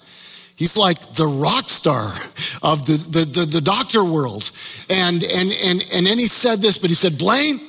He's 0.55 0.77
like 0.77 1.15
the 1.15 1.25
rock 1.25 1.67
star 1.67 2.13
of 2.61 2.85
the, 2.85 2.93
the, 2.93 3.25
the, 3.25 3.45
the, 3.45 3.61
doctor 3.61 4.03
world. 4.03 4.49
And, 4.89 5.23
and, 5.23 5.51
and, 5.51 5.83
and 5.93 6.05
then 6.05 6.17
he 6.17 6.27
said 6.27 6.61
this, 6.61 6.77
but 6.77 6.89
he 6.89 6.95
said, 6.95 7.17
Blaine, 7.17 7.59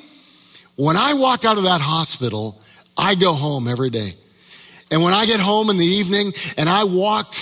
when 0.76 0.96
I 0.96 1.14
walk 1.14 1.44
out 1.44 1.56
of 1.56 1.64
that 1.64 1.80
hospital, 1.80 2.60
I 2.96 3.14
go 3.14 3.32
home 3.32 3.68
every 3.68 3.90
day. 3.90 4.12
And 4.90 5.02
when 5.02 5.14
I 5.14 5.26
get 5.26 5.40
home 5.40 5.70
in 5.70 5.76
the 5.76 5.84
evening 5.84 6.32
and 6.56 6.68
I 6.68 6.84
walk 6.84 7.34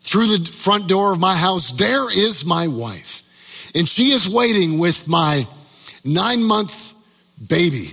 through 0.00 0.36
the 0.36 0.50
front 0.50 0.88
door 0.88 1.12
of 1.12 1.20
my 1.20 1.36
house, 1.36 1.70
there 1.72 2.10
is 2.10 2.44
my 2.44 2.66
wife. 2.66 3.72
And 3.74 3.88
she 3.88 4.10
is 4.10 4.28
waiting 4.28 4.78
with 4.78 5.08
my 5.08 5.46
nine 6.04 6.42
month 6.42 6.94
baby. 7.48 7.92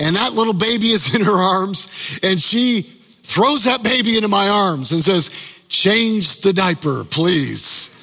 And 0.00 0.16
that 0.16 0.32
little 0.32 0.54
baby 0.54 0.88
is 0.88 1.14
in 1.14 1.22
her 1.22 1.36
arms, 1.36 2.18
and 2.22 2.40
she 2.40 2.82
throws 2.82 3.64
that 3.64 3.82
baby 3.82 4.16
into 4.16 4.28
my 4.28 4.48
arms 4.48 4.92
and 4.92 5.04
says, 5.04 5.30
Change 5.68 6.40
the 6.40 6.52
diaper, 6.52 7.04
please. 7.04 7.96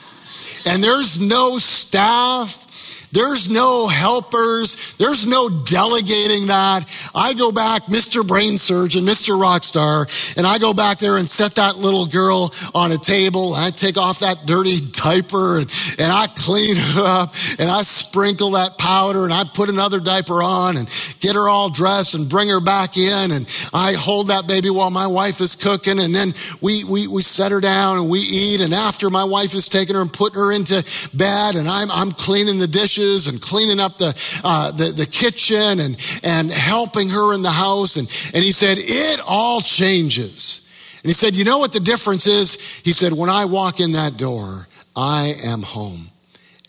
And 0.66 0.81
there's 0.81 1.20
no 1.20 1.57
staff, 1.57 2.67
there's 3.11 3.50
no 3.50 3.87
helpers. 3.87 4.96
There's 4.98 5.25
no 5.25 5.50
delegating 5.50 6.48
that. 6.48 6.85
I 7.15 7.33
go 7.33 7.51
back, 7.51 7.83
Mr. 7.83 8.25
Brain 8.27 8.57
Surgeon, 8.57 9.05
Mr. 9.05 9.39
Rockstar, 9.39 10.35
and 10.37 10.46
I 10.46 10.57
go 10.57 10.74
back 10.74 11.00
there 11.00 11.17
and 11.17 11.27
set 11.27 11.55
that 11.55 11.77
little 11.77 12.05
girl 12.05 12.51
on 12.75 12.91
a 12.91 12.98
table. 12.98 13.53
I 13.53 13.70
take 13.70 13.98
off 13.98 14.20
that 14.20 14.46
dirty 14.46 14.79
diaper 14.91 15.59
and, 15.59 15.96
and 15.98 16.11
I 16.11 16.27
clean 16.35 16.75
her 16.75 17.03
up 17.05 17.33
and 17.59 17.70
I 17.70 17.83
sprinkle 17.83 18.51
that 18.51 18.77
powder 18.77 19.24
and 19.24 19.33
I 19.33 19.43
put 19.46 19.70
another 19.70 20.00
diaper 20.00 20.43
on 20.43 20.75
and 20.75 20.87
get 21.22 21.35
her 21.35 21.48
all 21.48 21.70
dressed 21.70 22.13
and 22.13 22.29
bring 22.29 22.50
her 22.50 22.59
back 22.59 22.98
in. 22.98 23.31
And 23.31 23.70
I 23.74 23.93
hold 23.93 24.27
that 24.27 24.48
baby 24.48 24.70
while 24.70 24.91
my 24.91 25.07
wife 25.07 25.39
is 25.39 25.55
cooking. 25.55 26.00
And 26.00 26.13
then 26.13 26.33
we, 26.61 26.83
we, 26.83 27.07
we 27.07 27.22
set 27.22 27.51
her 27.51 27.61
down 27.61 27.98
and 27.98 28.09
we 28.09 28.20
eat. 28.20 28.61
And 28.61 28.74
after 28.74 29.09
my 29.09 29.24
wife 29.24 29.53
has 29.53 29.70
taken 29.70 29.96
her 29.96 30.01
and 30.01 30.11
put 30.11 30.33
her 30.33 30.51
into 30.51 30.83
bed 31.15 31.55
and 31.55 31.67
I'm, 31.67 31.89
I'm 31.91 32.11
cleaning 32.11 32.59
the 32.59 32.67
dishes 32.67 32.98
dishes 33.07 33.27
and 33.27 33.41
cleaning 33.41 33.79
up 33.79 33.98
the, 33.98 34.41
uh, 34.43 34.72
the, 34.72 34.91
the 34.91 35.05
kitchen 35.05 35.79
and, 35.79 35.98
and 36.24 36.51
helping 36.51 37.09
her 37.09 37.33
in 37.33 37.41
the 37.41 37.51
house. 37.51 37.98
And, 37.98 38.07
and 38.33 38.43
he 38.43 38.51
said, 38.51 38.77
it 38.79 39.20
all 39.27 39.61
changes. 39.61 40.63
And 41.03 41.09
he 41.09 41.13
said, 41.13 41.35
you 41.35 41.46
know 41.46 41.59
what 41.59 41.74
the 41.74 41.79
difference 41.79 42.27
is? 42.27 42.59
He 42.83 42.91
said, 42.91 43.13
when 43.13 43.29
I 43.29 43.46
walk 43.46 43.79
in 43.79 43.93
that 43.93 44.17
door, 44.17 44.67
I 44.96 45.35
am 45.46 45.61
home 45.61 46.07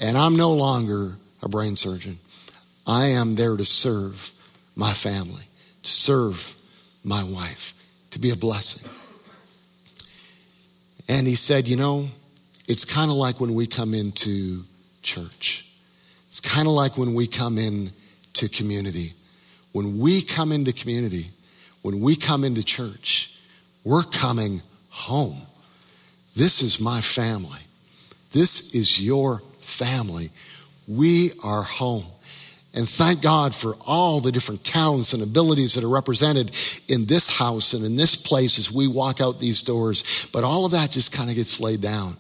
and 0.00 0.16
I'm 0.16 0.36
no 0.36 0.52
longer 0.52 1.16
a 1.42 1.48
brain 1.48 1.76
surgeon. 1.76 2.18
I 2.86 3.06
am 3.08 3.36
there 3.36 3.56
to 3.56 3.64
serve 3.64 4.30
my 4.76 4.92
family, 4.92 5.42
to 5.82 5.90
serve 5.90 6.54
my 7.04 7.22
wife, 7.24 7.74
to 8.10 8.18
be 8.18 8.30
a 8.30 8.36
blessing. 8.36 8.90
And 11.08 11.26
he 11.26 11.34
said, 11.34 11.66
you 11.66 11.76
know, 11.76 12.10
it's 12.66 12.84
kind 12.84 13.10
of 13.10 13.16
like 13.16 13.40
when 13.40 13.54
we 13.54 13.66
come 13.66 13.94
into 13.94 14.62
church. 15.02 15.67
It's 16.38 16.48
kind 16.48 16.68
of 16.68 16.72
like 16.74 16.96
when 16.96 17.14
we 17.14 17.26
come 17.26 17.58
in 17.58 17.90
to 18.34 18.48
community. 18.48 19.12
When 19.72 19.98
we 19.98 20.22
come 20.22 20.52
into 20.52 20.72
community, 20.72 21.26
when 21.82 22.00
we 22.00 22.14
come 22.14 22.44
into 22.44 22.62
church, 22.62 23.40
we're 23.82 24.04
coming 24.04 24.62
home. 24.88 25.36
This 26.36 26.62
is 26.62 26.78
my 26.78 27.00
family. 27.00 27.58
This 28.30 28.72
is 28.72 29.04
your 29.04 29.42
family. 29.58 30.30
We 30.86 31.32
are 31.44 31.62
home. 31.62 32.04
And 32.72 32.88
thank 32.88 33.20
God 33.20 33.52
for 33.52 33.74
all 33.84 34.20
the 34.20 34.30
different 34.30 34.62
talents 34.62 35.14
and 35.14 35.24
abilities 35.24 35.74
that 35.74 35.82
are 35.82 35.88
represented 35.88 36.52
in 36.88 37.06
this 37.06 37.28
house 37.28 37.72
and 37.74 37.84
in 37.84 37.96
this 37.96 38.14
place 38.14 38.60
as 38.60 38.70
we 38.70 38.86
walk 38.86 39.20
out 39.20 39.40
these 39.40 39.62
doors. 39.62 40.30
But 40.32 40.44
all 40.44 40.66
of 40.66 40.70
that 40.70 40.92
just 40.92 41.10
kind 41.10 41.30
of 41.30 41.34
gets 41.34 41.58
laid 41.58 41.80
down. 41.80 42.16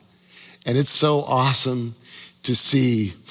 And 0.66 0.76
it's 0.76 0.90
so 0.90 1.20
awesome 1.20 1.94
to 2.42 2.56
see 2.56 3.12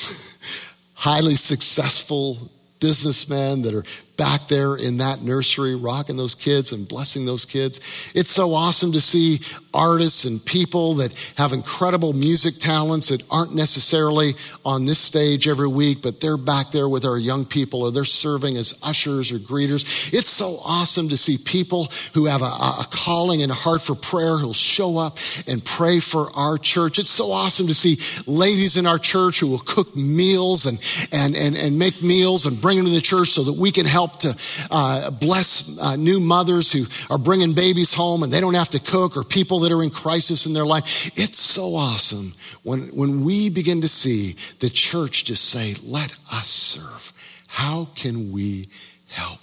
highly 0.97 1.35
successful 1.35 2.49
businessmen 2.79 3.61
that 3.61 3.73
are 3.73 3.83
back 4.17 4.47
there 4.47 4.75
in 4.75 4.97
that 4.97 5.21
nursery, 5.21 5.75
rocking 5.75 6.17
those 6.17 6.35
kids 6.35 6.71
and 6.71 6.87
blessing 6.87 7.25
those 7.25 7.45
kids. 7.45 8.11
It's 8.15 8.29
so 8.29 8.53
awesome 8.53 8.91
to 8.93 9.01
see 9.01 9.39
artists 9.73 10.25
and 10.25 10.43
people 10.43 10.95
that 10.95 11.33
have 11.37 11.53
incredible 11.53 12.13
music 12.13 12.55
talents 12.59 13.09
that 13.09 13.23
aren't 13.31 13.53
necessarily 13.53 14.33
on 14.65 14.85
this 14.85 14.97
stage 14.97 15.47
every 15.47 15.67
week, 15.67 16.01
but 16.01 16.19
they're 16.19 16.37
back 16.37 16.71
there 16.71 16.89
with 16.89 17.05
our 17.05 17.17
young 17.17 17.45
people 17.45 17.83
or 17.83 17.91
they're 17.91 18.03
serving 18.03 18.57
as 18.57 18.79
ushers 18.83 19.31
or 19.31 19.37
greeters. 19.37 20.13
It's 20.13 20.29
so 20.29 20.59
awesome 20.65 21.09
to 21.09 21.17
see 21.17 21.37
people 21.37 21.89
who 22.13 22.25
have 22.25 22.41
a, 22.41 22.45
a 22.45 22.85
calling 22.89 23.43
and 23.43 23.51
a 23.51 23.55
heart 23.55 23.81
for 23.81 23.95
prayer 23.95 24.37
who'll 24.37 24.53
show 24.53 24.97
up 24.97 25.17
and 25.47 25.63
pray 25.63 25.99
for 25.99 26.31
our 26.35 26.57
church. 26.57 26.97
It's 26.97 27.11
so 27.11 27.31
awesome 27.31 27.67
to 27.67 27.73
see 27.73 27.99
ladies 28.25 28.77
in 28.77 28.87
our 28.87 28.99
church 28.99 29.39
who 29.39 29.47
will 29.47 29.59
cook 29.59 29.95
meals 29.95 30.65
and, 30.65 30.81
and, 31.11 31.35
and, 31.35 31.55
and 31.55 31.77
make 31.77 32.01
meals 32.01 32.45
and 32.47 32.59
bring 32.59 32.77
them 32.77 32.87
to 32.87 32.91
the 32.91 33.01
church 33.01 33.29
so 33.29 33.43
that 33.43 33.53
we 33.53 33.71
can 33.71 33.85
help 33.85 34.06
help 34.07 34.19
to 34.19 34.67
uh, 34.71 35.11
bless 35.11 35.77
uh, 35.79 35.95
new 35.95 36.19
mothers 36.19 36.71
who 36.71 36.85
are 37.13 37.17
bringing 37.17 37.53
babies 37.53 37.93
home 37.93 38.23
and 38.23 38.31
they 38.31 38.41
don't 38.41 38.53
have 38.53 38.69
to 38.69 38.79
cook 38.79 39.17
or 39.17 39.23
people 39.23 39.59
that 39.59 39.71
are 39.71 39.83
in 39.83 39.89
crisis 39.89 40.45
in 40.45 40.53
their 40.53 40.65
life. 40.65 41.17
It's 41.17 41.37
so 41.37 41.75
awesome 41.75 42.33
when, 42.63 42.87
when 42.87 43.23
we 43.23 43.49
begin 43.49 43.81
to 43.81 43.87
see 43.87 44.35
the 44.59 44.69
church 44.69 45.25
just 45.25 45.45
say, 45.49 45.75
let 45.83 46.17
us 46.31 46.47
serve. 46.47 47.13
How 47.49 47.87
can 47.95 48.31
we 48.31 48.65
help? 49.09 49.39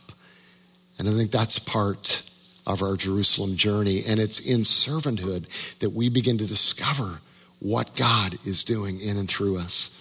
And 0.98 1.08
I 1.08 1.12
think 1.12 1.30
that's 1.30 1.58
part 1.58 2.30
of 2.66 2.82
our 2.82 2.96
Jerusalem 2.96 3.56
journey. 3.56 4.02
And 4.06 4.18
it's 4.18 4.46
in 4.46 4.60
servanthood 4.60 5.78
that 5.80 5.90
we 5.90 6.08
begin 6.08 6.38
to 6.38 6.46
discover 6.46 7.20
what 7.60 7.94
God 7.96 8.34
is 8.46 8.62
doing 8.62 9.00
in 9.00 9.16
and 9.16 9.28
through 9.28 9.58
us. 9.58 10.00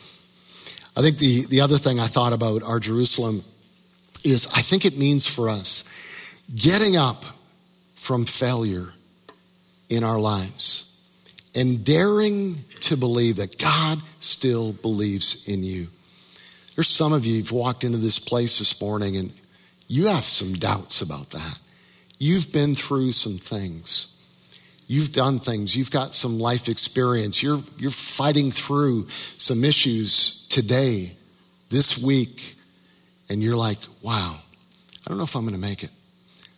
I 0.95 1.02
think 1.02 1.17
the, 1.17 1.45
the 1.47 1.62
other 1.62 1.78
thing 1.78 1.99
I 1.99 2.06
thought 2.06 2.34
about 2.34 2.62
our 2.62 2.80
Jerusalem 2.80 3.43
is 4.23 4.51
I 4.53 4.62
think 4.62 4.86
it 4.86 4.97
means 4.97 5.27
for 5.27 5.49
us 5.49 6.39
getting 6.55 6.97
up 6.97 7.23
from 7.95 8.25
failure 8.25 8.93
in 9.89 10.03
our 10.03 10.19
lives 10.19 10.89
and 11.55 11.83
daring 11.86 12.55
to 12.81 12.97
believe 12.97 13.38
that 13.38 13.57
God 13.57 13.99
still 14.19 14.73
believes 14.73 15.47
in 15.47 15.63
you. 15.63 15.88
There's 16.75 16.89
some 16.89 17.13
of 17.13 17.25
you 17.25 17.38
who've 17.38 17.51
walked 17.51 17.83
into 17.83 17.97
this 17.97 18.19
place 18.19 18.57
this 18.59 18.81
morning 18.81 19.17
and 19.17 19.31
you 19.88 20.07
have 20.07 20.23
some 20.23 20.53
doubts 20.53 21.01
about 21.01 21.29
that. 21.31 21.59
You've 22.19 22.51
been 22.51 22.73
through 22.73 23.12
some 23.12 23.38
things. 23.38 24.09
You've 24.88 25.13
done 25.13 25.39
things. 25.39 25.77
You've 25.77 25.91
got 25.91 26.13
some 26.13 26.39
life 26.39 26.67
experience. 26.67 27.41
You're, 27.43 27.62
you're 27.77 27.91
fighting 27.91 28.51
through 28.51 29.07
some 29.07 29.63
issues 29.63 30.47
today, 30.47 31.12
this 31.69 32.01
week, 32.01 32.55
and 33.29 33.41
you're 33.41 33.55
like, 33.55 33.77
wow, 34.03 34.36
I 34.36 35.09
don't 35.09 35.17
know 35.17 35.23
if 35.23 35.36
I'm 35.36 35.43
going 35.43 35.55
to 35.55 35.59
make 35.59 35.83
it. 35.83 35.91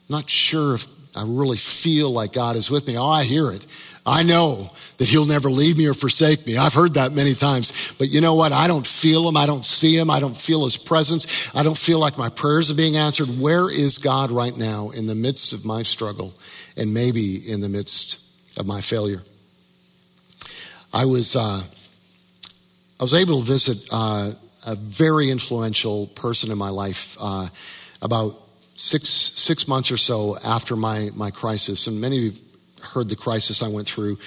I'm 0.10 0.18
not 0.18 0.30
sure 0.30 0.76
if 0.76 0.88
I 1.18 1.24
really 1.26 1.58
feel 1.58 2.12
like 2.12 2.34
God 2.34 2.56
is 2.56 2.70
with 2.70 2.88
me. 2.88 2.98
Oh, 2.98 3.08
I 3.08 3.24
hear 3.24 3.50
it. 3.52 3.66
I 4.06 4.22
know 4.24 4.70
that 4.98 5.08
He'll 5.08 5.26
never 5.26 5.50
leave 5.50 5.78
me 5.78 5.88
or 5.88 5.94
forsake 5.94 6.46
me. 6.46 6.58
I've 6.58 6.74
heard 6.74 6.96
that 6.96 7.14
many 7.14 7.34
times. 7.34 7.94
But 7.98 8.10
you 8.10 8.22
know 8.22 8.36
what? 8.36 8.52
I 8.52 8.68
don't 8.68 8.86
feel 8.86 9.28
Him. 9.28 9.38
I 9.38 9.46
don't 9.46 9.66
see 9.66 9.98
Him. 9.98 10.10
I 10.10 10.20
don't 10.20 10.38
feel 10.38 10.64
His 10.64 10.78
presence. 10.78 11.56
I 11.56 11.64
don't 11.64 11.78
feel 11.78 12.00
like 12.00 12.18
my 12.18 12.30
prayers 12.30 12.70
are 12.70 12.76
being 12.76 12.98
answered. 12.98 13.28
Where 13.40 13.72
is 13.72 13.98
God 13.98 14.30
right 14.30 14.56
now 14.56 14.90
in 14.90 15.08
the 15.08 15.16
midst 15.16 15.54
of 15.54 15.66
my 15.66 15.84
struggle 15.84 16.34
and 16.78 16.94
maybe 16.94 17.38
in 17.50 17.62
the 17.62 17.70
midst 17.70 18.22
of 18.60 18.68
my 18.68 18.82
failure? 18.82 19.24
I 20.94 21.06
was, 21.06 21.36
uh, 21.36 21.62
I 23.00 23.04
was 23.04 23.14
able 23.14 23.40
to 23.40 23.46
visit 23.46 23.90
uh, 23.92 24.32
a 24.66 24.76
very 24.76 25.30
influential 25.30 26.08
person 26.08 26.52
in 26.52 26.58
my 26.58 26.70
life 26.70 27.18
uh, 27.20 27.48
about 28.02 28.34
six, 28.76 29.10
six 29.10 29.68
months 29.68 29.92
or 29.92 29.98
so 29.98 30.38
after 30.44 30.76
my, 30.76 31.10
my 31.16 31.32
crisis. 31.32 31.88
And 31.88 32.02
many 32.02 32.18
of 32.18 32.24
you 32.24 32.32
heard 32.94 33.10
the 33.10 33.16
crisis 33.16 33.64
I 33.64 33.68
went 33.68 33.88
through 33.88 34.18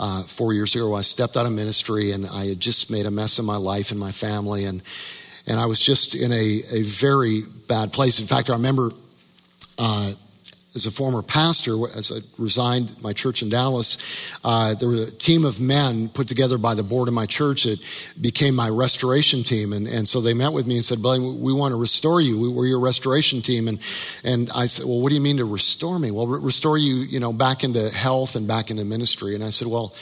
uh, 0.00 0.22
four 0.22 0.52
years 0.52 0.74
ago. 0.74 0.94
I 0.94 1.02
stepped 1.02 1.36
out 1.36 1.46
of 1.46 1.52
ministry 1.52 2.12
and 2.12 2.26
I 2.26 2.46
had 2.46 2.60
just 2.60 2.90
made 2.90 3.06
a 3.06 3.10
mess 3.10 3.38
of 3.38 3.44
my 3.44 3.56
life 3.56 3.90
and 3.90 4.00
my 4.00 4.12
family. 4.12 4.64
And, 4.64 4.82
and 5.46 5.58
I 5.58 5.66
was 5.66 5.80
just 5.80 6.14
in 6.14 6.32
a, 6.32 6.60
a 6.70 6.82
very 6.82 7.42
bad 7.68 7.92
place. 7.92 8.20
In 8.20 8.26
fact, 8.26 8.50
I 8.50 8.54
remember 8.54 8.90
uh, 9.78 10.12
as 10.76 10.86
a 10.86 10.90
former 10.92 11.22
pastor, 11.22 11.72
as 11.96 12.12
I 12.12 12.20
resigned 12.40 13.02
my 13.02 13.12
church 13.12 13.42
in 13.42 13.48
Dallas, 13.48 13.98
uh, 14.44 14.74
there 14.74 14.88
was 14.88 15.12
a 15.12 15.16
team 15.16 15.44
of 15.44 15.58
men 15.58 16.08
put 16.10 16.28
together 16.28 16.58
by 16.58 16.74
the 16.74 16.82
board 16.82 17.08
of 17.08 17.14
my 17.14 17.26
church 17.26 17.64
that 17.64 17.82
became 18.20 18.54
my 18.54 18.68
restoration 18.68 19.42
team. 19.42 19.72
And, 19.72 19.88
and 19.88 20.06
so 20.06 20.20
they 20.20 20.34
met 20.34 20.52
with 20.52 20.66
me 20.66 20.76
and 20.76 20.84
said, 20.84 21.02
Billy, 21.02 21.18
we 21.18 21.52
want 21.52 21.72
to 21.72 21.80
restore 21.80 22.20
you. 22.20 22.38
We, 22.38 22.48
we're 22.50 22.66
your 22.66 22.80
restoration 22.80 23.40
team. 23.40 23.66
And, 23.66 23.78
and 24.22 24.50
I 24.54 24.66
said, 24.66 24.84
well, 24.84 25.00
what 25.00 25.08
do 25.08 25.14
you 25.14 25.20
mean 25.20 25.38
to 25.38 25.46
restore 25.46 25.98
me? 25.98 26.10
Well, 26.10 26.26
restore 26.26 26.78
you, 26.78 26.96
you 26.96 27.18
know, 27.18 27.32
back 27.32 27.64
into 27.64 27.90
health 27.90 28.36
and 28.36 28.46
back 28.46 28.70
into 28.70 28.84
ministry. 28.84 29.34
And 29.34 29.42
I 29.42 29.50
said, 29.50 29.68
well, 29.68 29.94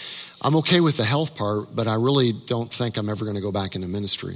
I'm 0.43 0.57
okay 0.57 0.81
with 0.81 0.97
the 0.97 1.05
health 1.05 1.39
part, 1.39 1.69
but 1.75 1.87
I 1.87 1.95
really 1.95 2.33
don't 2.33 2.71
think 2.71 2.99
I'm 2.99 3.09
ever 3.09 3.25
going 3.25 3.37
to 3.37 3.43
go 3.43 3.53
back 3.53 3.77
into 3.77 3.89
ministry. 3.89 4.35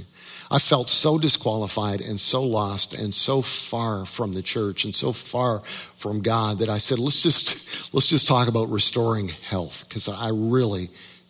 I 0.51 0.57
felt 0.57 0.89
so 0.89 1.19
disqualified 1.19 2.01
and 2.01 2.19
so 2.19 2.43
lost 2.43 2.97
and 2.97 3.13
so 3.13 3.41
far 3.43 4.05
from 4.05 4.33
the 4.33 4.41
church 4.41 4.83
and 4.83 4.95
so 4.95 5.11
far 5.11 5.59
from 5.59 6.21
God 6.21 6.59
that 6.59 6.69
I 6.69 6.79
said, 6.79 6.97
let's 6.97 7.21
just, 7.21 7.93
let's 7.93 8.09
just 8.09 8.27
talk 8.27 8.47
about 8.47 8.69
restoring 8.69 9.27
health 9.27 9.87
because 9.87 10.09
I 10.09 10.29
really 10.33 10.87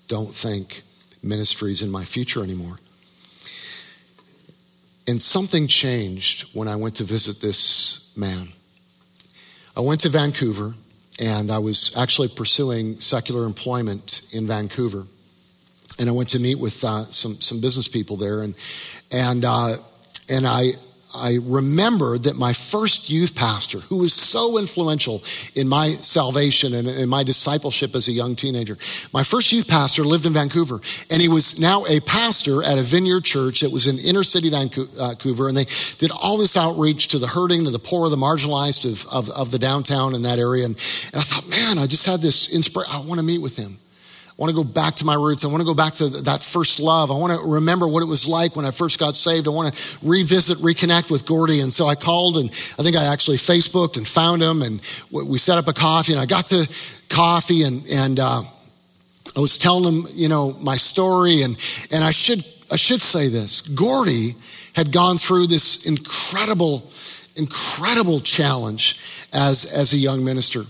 don't 0.08 0.30
think 0.34 0.84
ministry 1.22 1.74
is 1.74 1.82
in 1.82 1.92
my 1.92 2.06
future 2.06 2.44
anymore. 2.44 2.80
And 5.06 5.22
something 5.22 5.68
changed 5.68 6.56
when 6.56 6.70
I 6.70 6.78
went 6.78 6.96
to 6.98 7.04
visit 7.04 7.42
this 7.42 8.16
man. 8.16 8.50
I 9.76 9.82
went 9.82 10.02
to 10.02 10.10
Vancouver 10.10 10.76
and 11.22 11.52
I 11.52 11.58
was 11.58 11.98
actually 11.98 12.30
pursuing 12.30 13.02
secular 13.02 13.46
employment 13.46 14.30
in 14.32 14.48
Vancouver 14.48 15.06
and 16.00 16.10
I 16.10 16.12
went 16.12 16.30
to 16.30 16.40
meet 16.40 16.60
with 16.60 16.84
uh, 16.84 17.04
some 17.04 17.34
some 17.36 17.62
business 17.62 17.88
people 17.88 18.18
there, 18.18 18.42
and 18.42 18.56
and 19.12 19.44
uh, 19.46 19.76
and 20.30 20.48
I 20.48 20.72
I 21.16 21.40
remembered 21.42 22.24
that 22.24 22.38
my 22.38 22.54
first 22.54 23.10
youth 23.10 23.36
pastor, 23.36 23.80
who 23.80 23.98
was 23.98 24.14
so 24.14 24.60
influential 24.60 25.24
in 25.56 25.68
my 25.68 25.88
salvation 25.88 26.76
and 26.76 26.88
in 26.88 27.10
my 27.10 27.24
discipleship 27.24 27.96
as 27.96 28.08
a 28.08 28.12
young 28.12 28.36
teenager, 28.36 28.78
my 29.12 29.24
first 29.24 29.52
youth 29.52 29.68
pastor 29.68 30.04
lived 30.04 30.28
in 30.28 30.34
Vancouver, 30.34 30.80
and 31.10 31.20
he 31.20 31.28
was 31.28 31.60
now 31.60 31.84
a 31.88 32.00
pastor 32.02 32.64
at 32.64 32.78
a 32.78 32.84
vineyard 32.84 33.24
church 33.24 33.62
that 33.62 33.72
was 33.72 33.88
in 33.88 33.98
inner 33.98 34.24
city 34.24 34.52
Vancouver, 34.52 35.48
and 35.48 35.58
they 35.58 35.66
did 35.98 36.12
all 36.12 36.38
this 36.38 36.56
outreach 36.56 37.08
to 37.10 37.20
the 37.20 37.28
hurting, 37.28 37.64
to 37.66 37.72
the 37.72 37.80
poor, 37.80 38.10
the 38.10 38.16
marginalized 38.16 38.86
of, 38.86 39.12
of, 39.12 39.30
of 39.36 39.52
the 39.52 39.60
downtown 39.60 40.14
in 40.14 40.22
that 40.22 40.38
area. 40.38 40.66
And, 40.66 40.76
and 40.76 41.16
I 41.16 41.22
thought, 41.22 41.50
man, 41.50 41.80
I 41.80 41.88
just 41.88 42.06
had 42.06 42.22
this 42.22 42.54
inspiration. 42.54 42.94
I 42.94 43.00
want 43.00 43.20
to 43.20 43.26
meet 43.26 43.42
with 43.42 43.58
him. 43.58 43.78
I 44.40 44.42
want 44.42 44.56
to 44.56 44.64
go 44.64 44.64
back 44.64 44.96
to 44.96 45.06
my 45.06 45.16
roots. 45.16 45.44
I 45.44 45.48
want 45.48 45.60
to 45.60 45.66
go 45.66 45.74
back 45.74 45.96
to 45.96 46.08
that 46.24 46.42
first 46.42 46.80
love. 46.80 47.12
I 47.12 47.14
want 47.14 47.38
to 47.38 47.46
remember 47.46 47.90
what 47.90 48.04
it 48.04 48.06
was 48.06 48.26
like 48.26 48.56
when 48.56 48.64
I 48.64 48.72
first 48.72 48.98
got 48.98 49.18
saved. 49.18 49.48
I 49.48 49.50
want 49.50 49.76
to 49.76 49.98
revisit, 50.02 50.60
reconnect 50.60 51.12
with 51.12 51.26
Gordy. 51.26 51.60
And 51.60 51.74
so 51.74 51.88
I 51.88 51.96
called 51.96 52.38
and 52.38 52.50
I 52.50 52.84
think 52.84 52.96
I 52.96 53.04
actually 53.12 53.36
Facebooked 53.36 53.98
and 53.98 54.08
found 54.08 54.42
him 54.42 54.62
and 54.62 54.80
we 55.12 55.38
set 55.38 55.58
up 55.58 55.68
a 55.68 55.74
coffee 55.74 56.14
and 56.14 56.22
I 56.22 56.26
got 56.26 56.48
to 56.48 56.70
coffee 57.10 57.64
and, 57.64 57.86
and, 57.92 58.18
uh, 58.18 58.42
I 59.36 59.40
was 59.42 59.58
telling 59.58 59.84
him, 59.94 60.08
you 60.14 60.30
know, 60.30 60.54
my 60.62 60.78
story 60.78 61.42
and, 61.42 61.58
and 61.92 62.02
I 62.02 62.12
should, 62.12 62.40
I 62.72 62.78
should 62.78 63.02
say 63.02 63.28
this. 63.28 63.68
Gordy 63.68 64.36
had 64.74 64.94
gone 64.94 65.18
through 65.18 65.48
this 65.48 65.86
incredible, 65.86 66.90
incredible 67.36 68.22
challenge 68.22 69.28
as, 69.34 69.70
as 69.72 69.92
a 69.92 69.98
young 69.98 70.24
minister. 70.24 70.64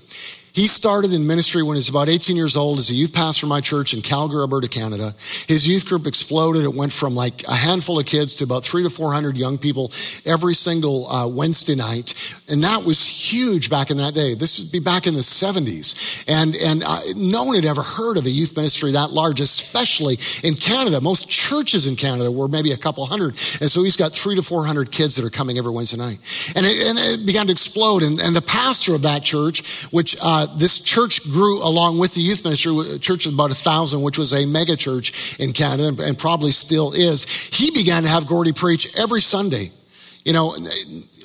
He 0.59 0.67
started 0.67 1.13
in 1.13 1.25
ministry 1.25 1.63
when 1.63 1.75
he 1.75 1.77
was 1.77 1.87
about 1.87 2.09
18 2.09 2.35
years 2.35 2.57
old 2.57 2.79
as 2.79 2.89
a 2.89 2.93
youth 2.93 3.13
pastor 3.13 3.45
in 3.45 3.49
my 3.49 3.61
church 3.61 3.93
in 3.93 4.01
Calgary, 4.01 4.41
Alberta, 4.41 4.67
Canada. 4.67 5.13
His 5.47 5.65
youth 5.65 5.85
group 5.85 6.05
exploded. 6.05 6.65
It 6.65 6.73
went 6.73 6.91
from 6.91 7.15
like 7.15 7.47
a 7.47 7.55
handful 7.55 7.97
of 7.97 8.05
kids 8.05 8.35
to 8.35 8.43
about 8.43 8.65
three 8.65 8.83
to 8.83 8.89
400 8.89 9.37
young 9.37 9.57
people 9.57 9.89
every 10.25 10.53
single 10.53 11.07
uh, 11.07 11.27
Wednesday 11.27 11.75
night. 11.75 12.13
And 12.49 12.61
that 12.63 12.83
was 12.83 13.07
huge 13.07 13.69
back 13.69 13.89
in 13.89 13.95
that 13.99 14.13
day. 14.13 14.33
This 14.33 14.59
would 14.59 14.69
be 14.69 14.81
back 14.81 15.07
in 15.07 15.13
the 15.13 15.21
70s. 15.21 16.25
And, 16.27 16.53
and 16.57 16.83
uh, 16.85 16.99
no 17.15 17.45
one 17.45 17.55
had 17.55 17.63
ever 17.63 17.81
heard 17.81 18.17
of 18.17 18.25
a 18.25 18.29
youth 18.29 18.57
ministry 18.57 18.91
that 18.91 19.11
large, 19.11 19.39
especially 19.39 20.19
in 20.43 20.55
Canada. 20.55 20.99
Most 20.99 21.29
churches 21.29 21.87
in 21.87 21.95
Canada 21.95 22.29
were 22.29 22.49
maybe 22.49 22.73
a 22.73 22.77
couple 22.77 23.05
hundred. 23.05 23.29
And 23.61 23.71
so 23.71 23.81
he's 23.81 23.95
got 23.95 24.11
three 24.11 24.35
to 24.35 24.43
400 24.43 24.91
kids 24.91 25.15
that 25.15 25.23
are 25.23 25.29
coming 25.29 25.57
every 25.57 25.71
Wednesday 25.71 25.99
night. 25.99 26.19
And 26.57 26.65
it, 26.65 26.85
and 26.85 26.99
it 26.99 27.25
began 27.25 27.45
to 27.45 27.53
explode. 27.53 28.03
And, 28.03 28.19
and 28.19 28.35
the 28.35 28.41
pastor 28.41 28.93
of 28.93 29.03
that 29.03 29.23
church, 29.23 29.85
which 29.93 30.17
uh, 30.21 30.47
this 30.57 30.79
church 30.79 31.23
grew 31.23 31.63
along 31.63 31.99
with 31.99 32.13
the 32.13 32.21
youth 32.21 32.43
ministry, 32.43 32.77
a 32.95 32.99
church 32.99 33.25
of 33.25 33.33
about 33.33 33.51
a 33.51 33.55
thousand, 33.55 34.01
which 34.01 34.17
was 34.17 34.33
a 34.33 34.45
mega 34.45 34.75
church 34.75 35.39
in 35.39 35.53
Canada 35.53 35.87
and, 35.89 35.99
and 35.99 36.17
probably 36.17 36.51
still 36.51 36.93
is. 36.93 37.25
He 37.25 37.71
began 37.71 38.03
to 38.03 38.09
have 38.09 38.27
Gordy 38.27 38.53
preach 38.53 38.97
every 38.97 39.21
Sunday. 39.21 39.71
You 40.25 40.33
know, 40.33 40.53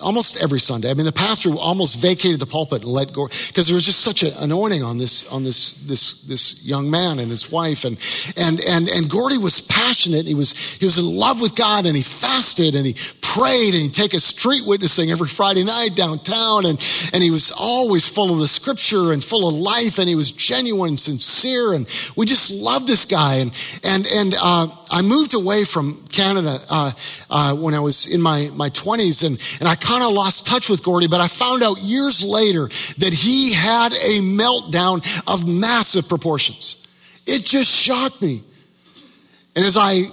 almost 0.02 0.40
every 0.40 0.60
Sunday. 0.60 0.90
I 0.90 0.94
mean, 0.94 1.04
the 1.04 1.12
pastor 1.12 1.50
almost 1.50 2.00
vacated 2.00 2.40
the 2.40 2.46
pulpit 2.46 2.82
and 2.82 2.92
let 2.92 3.12
go 3.12 3.26
because 3.26 3.66
there 3.66 3.74
was 3.74 3.84
just 3.84 4.00
such 4.00 4.22
an 4.22 4.32
anointing 4.38 4.82
on 4.82 4.98
this 4.98 5.30
on 5.32 5.42
this 5.42 5.84
this 5.87 6.22
this 6.22 6.64
young 6.64 6.90
man 6.90 7.18
and 7.18 7.28
his 7.28 7.50
wife, 7.50 7.84
and 7.84 7.98
and 8.37 8.60
and 8.60 8.88
and 8.88 9.10
Gordy 9.10 9.37
was 9.37 9.60
passionate. 9.62 10.26
He 10.26 10.34
was 10.34 10.52
he 10.52 10.84
was 10.84 10.98
in 10.98 11.06
love 11.06 11.40
with 11.40 11.56
God, 11.56 11.87
and 11.87 11.96
he 11.96 12.02
fasted 12.02 12.74
and 12.74 12.87
he 12.87 12.94
prayed, 13.34 13.74
and 13.74 13.82
he'd 13.82 13.92
take 13.92 14.14
a 14.14 14.20
street 14.20 14.62
witnessing 14.64 15.10
every 15.10 15.26
Friday 15.26 15.64
night 15.64 15.96
downtown, 15.96 16.66
and 16.66 16.78
and 17.12 17.22
he 17.22 17.30
was 17.30 17.50
always 17.50 18.08
full 18.08 18.32
of 18.32 18.38
the 18.38 18.46
Scripture 18.46 19.12
and 19.12 19.22
full 19.22 19.48
of 19.48 19.54
life, 19.54 19.98
and 19.98 20.08
he 20.08 20.14
was 20.14 20.30
genuine 20.30 20.90
and 20.90 21.00
sincere, 21.00 21.72
and 21.74 21.88
we 22.16 22.26
just 22.26 22.52
loved 22.52 22.86
this 22.86 23.04
guy. 23.04 23.34
And 23.36 23.52
and 23.82 24.06
and 24.06 24.34
uh, 24.40 24.68
I 24.92 25.02
moved 25.02 25.34
away 25.34 25.64
from 25.64 26.04
Canada 26.12 26.58
uh, 26.70 26.92
uh, 27.28 27.56
when 27.56 27.74
I 27.74 27.80
was 27.80 28.06
in 28.06 28.22
my 28.22 28.50
my 28.54 28.68
twenties, 28.68 29.24
and 29.24 29.40
and 29.58 29.68
I 29.68 29.74
kind 29.74 30.04
of 30.04 30.12
lost 30.12 30.46
touch 30.46 30.68
with 30.68 30.84
Gordy, 30.84 31.08
but 31.08 31.20
I 31.20 31.26
found 31.26 31.64
out 31.64 31.82
years 31.82 32.24
later 32.24 32.68
that 32.98 33.12
he 33.12 33.52
had 33.52 33.92
a 33.92 34.20
meltdown 34.20 35.02
of 35.26 35.48
massive 35.48 36.08
proportions. 36.08 36.86
It 37.26 37.44
just 37.44 37.70
shocked 37.70 38.22
me. 38.22 38.42
And 39.56 39.64
as 39.64 39.76
I 39.76 40.04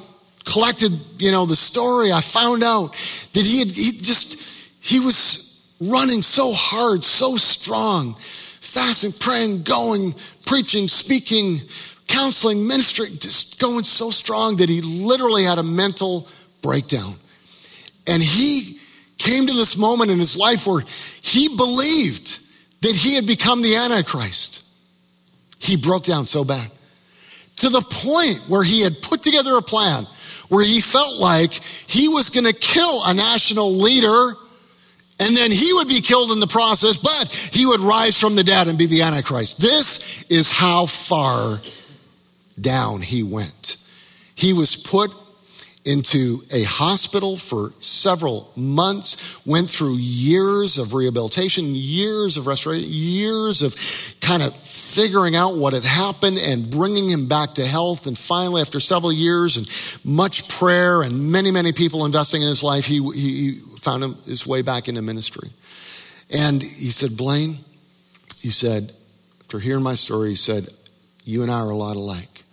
collected, 0.45 0.91
you 1.17 1.31
know, 1.31 1.45
the 1.45 1.55
story, 1.55 2.11
I 2.11 2.21
found 2.21 2.63
out 2.63 2.93
that 3.33 3.43
he 3.43 3.59
had, 3.59 3.67
he 3.67 3.91
just, 3.91 4.41
he 4.79 4.99
was 4.99 5.75
running 5.79 6.21
so 6.21 6.51
hard, 6.51 7.03
so 7.03 7.37
strong, 7.37 8.15
fasting, 8.19 9.11
praying, 9.19 9.63
going, 9.63 10.13
preaching, 10.45 10.87
speaking, 10.87 11.61
counseling, 12.07 12.67
ministering, 12.67 13.11
just 13.17 13.59
going 13.59 13.83
so 13.83 14.11
strong 14.11 14.57
that 14.57 14.69
he 14.69 14.81
literally 14.81 15.43
had 15.43 15.57
a 15.57 15.63
mental 15.63 16.27
breakdown. 16.61 17.15
And 18.07 18.21
he 18.21 18.79
came 19.17 19.47
to 19.47 19.53
this 19.53 19.77
moment 19.77 20.11
in 20.11 20.19
his 20.19 20.35
life 20.35 20.67
where 20.67 20.83
he 21.21 21.55
believed 21.55 22.39
that 22.81 22.95
he 22.95 23.15
had 23.15 23.27
become 23.27 23.61
the 23.61 23.75
Antichrist. 23.75 24.67
He 25.59 25.77
broke 25.77 26.03
down 26.03 26.25
so 26.25 26.43
bad 26.43 26.69
to 27.57 27.69
the 27.69 27.81
point 27.81 28.37
where 28.47 28.63
he 28.63 28.81
had 28.81 28.99
put 29.03 29.21
together 29.21 29.55
a 29.55 29.61
plan 29.61 30.07
where 30.51 30.65
he 30.65 30.81
felt 30.81 31.17
like 31.17 31.53
he 31.87 32.09
was 32.09 32.29
going 32.29 32.43
to 32.45 32.53
kill 32.53 33.05
a 33.05 33.13
national 33.13 33.71
leader 33.71 34.35
And 35.21 35.37
then 35.37 35.51
he 35.51 35.71
would 35.73 35.87
be 35.87 36.01
killed 36.01 36.31
in 36.31 36.39
the 36.39 36.47
process, 36.47 36.97
but 36.97 37.27
he 37.53 37.67
would 37.67 37.79
rise 37.79 38.19
from 38.19 38.35
the 38.35 38.43
dead 38.43 38.67
and 38.67 38.75
be 38.75 38.87
the 38.87 39.03
Antichrist. 39.03 39.61
This 39.61 40.23
is 40.29 40.49
how 40.49 40.87
far 40.87 41.59
down 42.59 43.03
he 43.03 43.21
went. 43.21 43.77
He 44.33 44.51
was 44.51 44.75
put 44.75 45.11
into 45.85 46.41
a 46.51 46.63
hospital 46.63 47.37
for 47.37 47.71
several 47.79 48.51
months, 48.55 49.45
went 49.45 49.69
through 49.69 49.97
years 49.97 50.79
of 50.79 50.95
rehabilitation, 50.95 51.65
years 51.67 52.35
of 52.35 52.47
restoration, 52.47 52.87
years 52.89 53.61
of 53.61 53.75
kind 54.21 54.41
of 54.41 54.55
figuring 54.91 55.35
out 55.35 55.55
what 55.55 55.73
had 55.73 55.85
happened 55.85 56.37
and 56.37 56.69
bringing 56.69 57.09
him 57.09 57.27
back 57.27 57.53
to 57.53 57.65
health. 57.65 58.07
And 58.07 58.17
finally, 58.17 58.61
after 58.61 58.79
several 58.79 59.11
years 59.11 59.57
and 59.57 60.15
much 60.15 60.49
prayer 60.49 61.01
and 61.01 61.31
many, 61.31 61.51
many 61.51 61.71
people 61.71 62.05
investing 62.05 62.41
in 62.41 62.47
his 62.47 62.63
life, 62.63 62.85
he, 62.85 63.01
he 63.13 63.51
found 63.77 64.03
his 64.25 64.45
way 64.45 64.61
back 64.61 64.87
into 64.87 65.01
ministry. 65.01 65.49
And 66.33 66.61
he 66.61 66.91
said, 66.91 67.17
Blaine, 67.17 67.57
he 68.41 68.49
said, 68.49 68.91
after 69.41 69.59
hearing 69.59 69.83
my 69.83 69.95
story, 69.95 70.29
he 70.29 70.35
said, 70.35 70.67
You 71.23 71.41
and 71.41 71.51
I 71.51 71.59
are 71.59 71.69
a 71.69 71.75
lot 71.75 71.95
alike. 71.95 72.43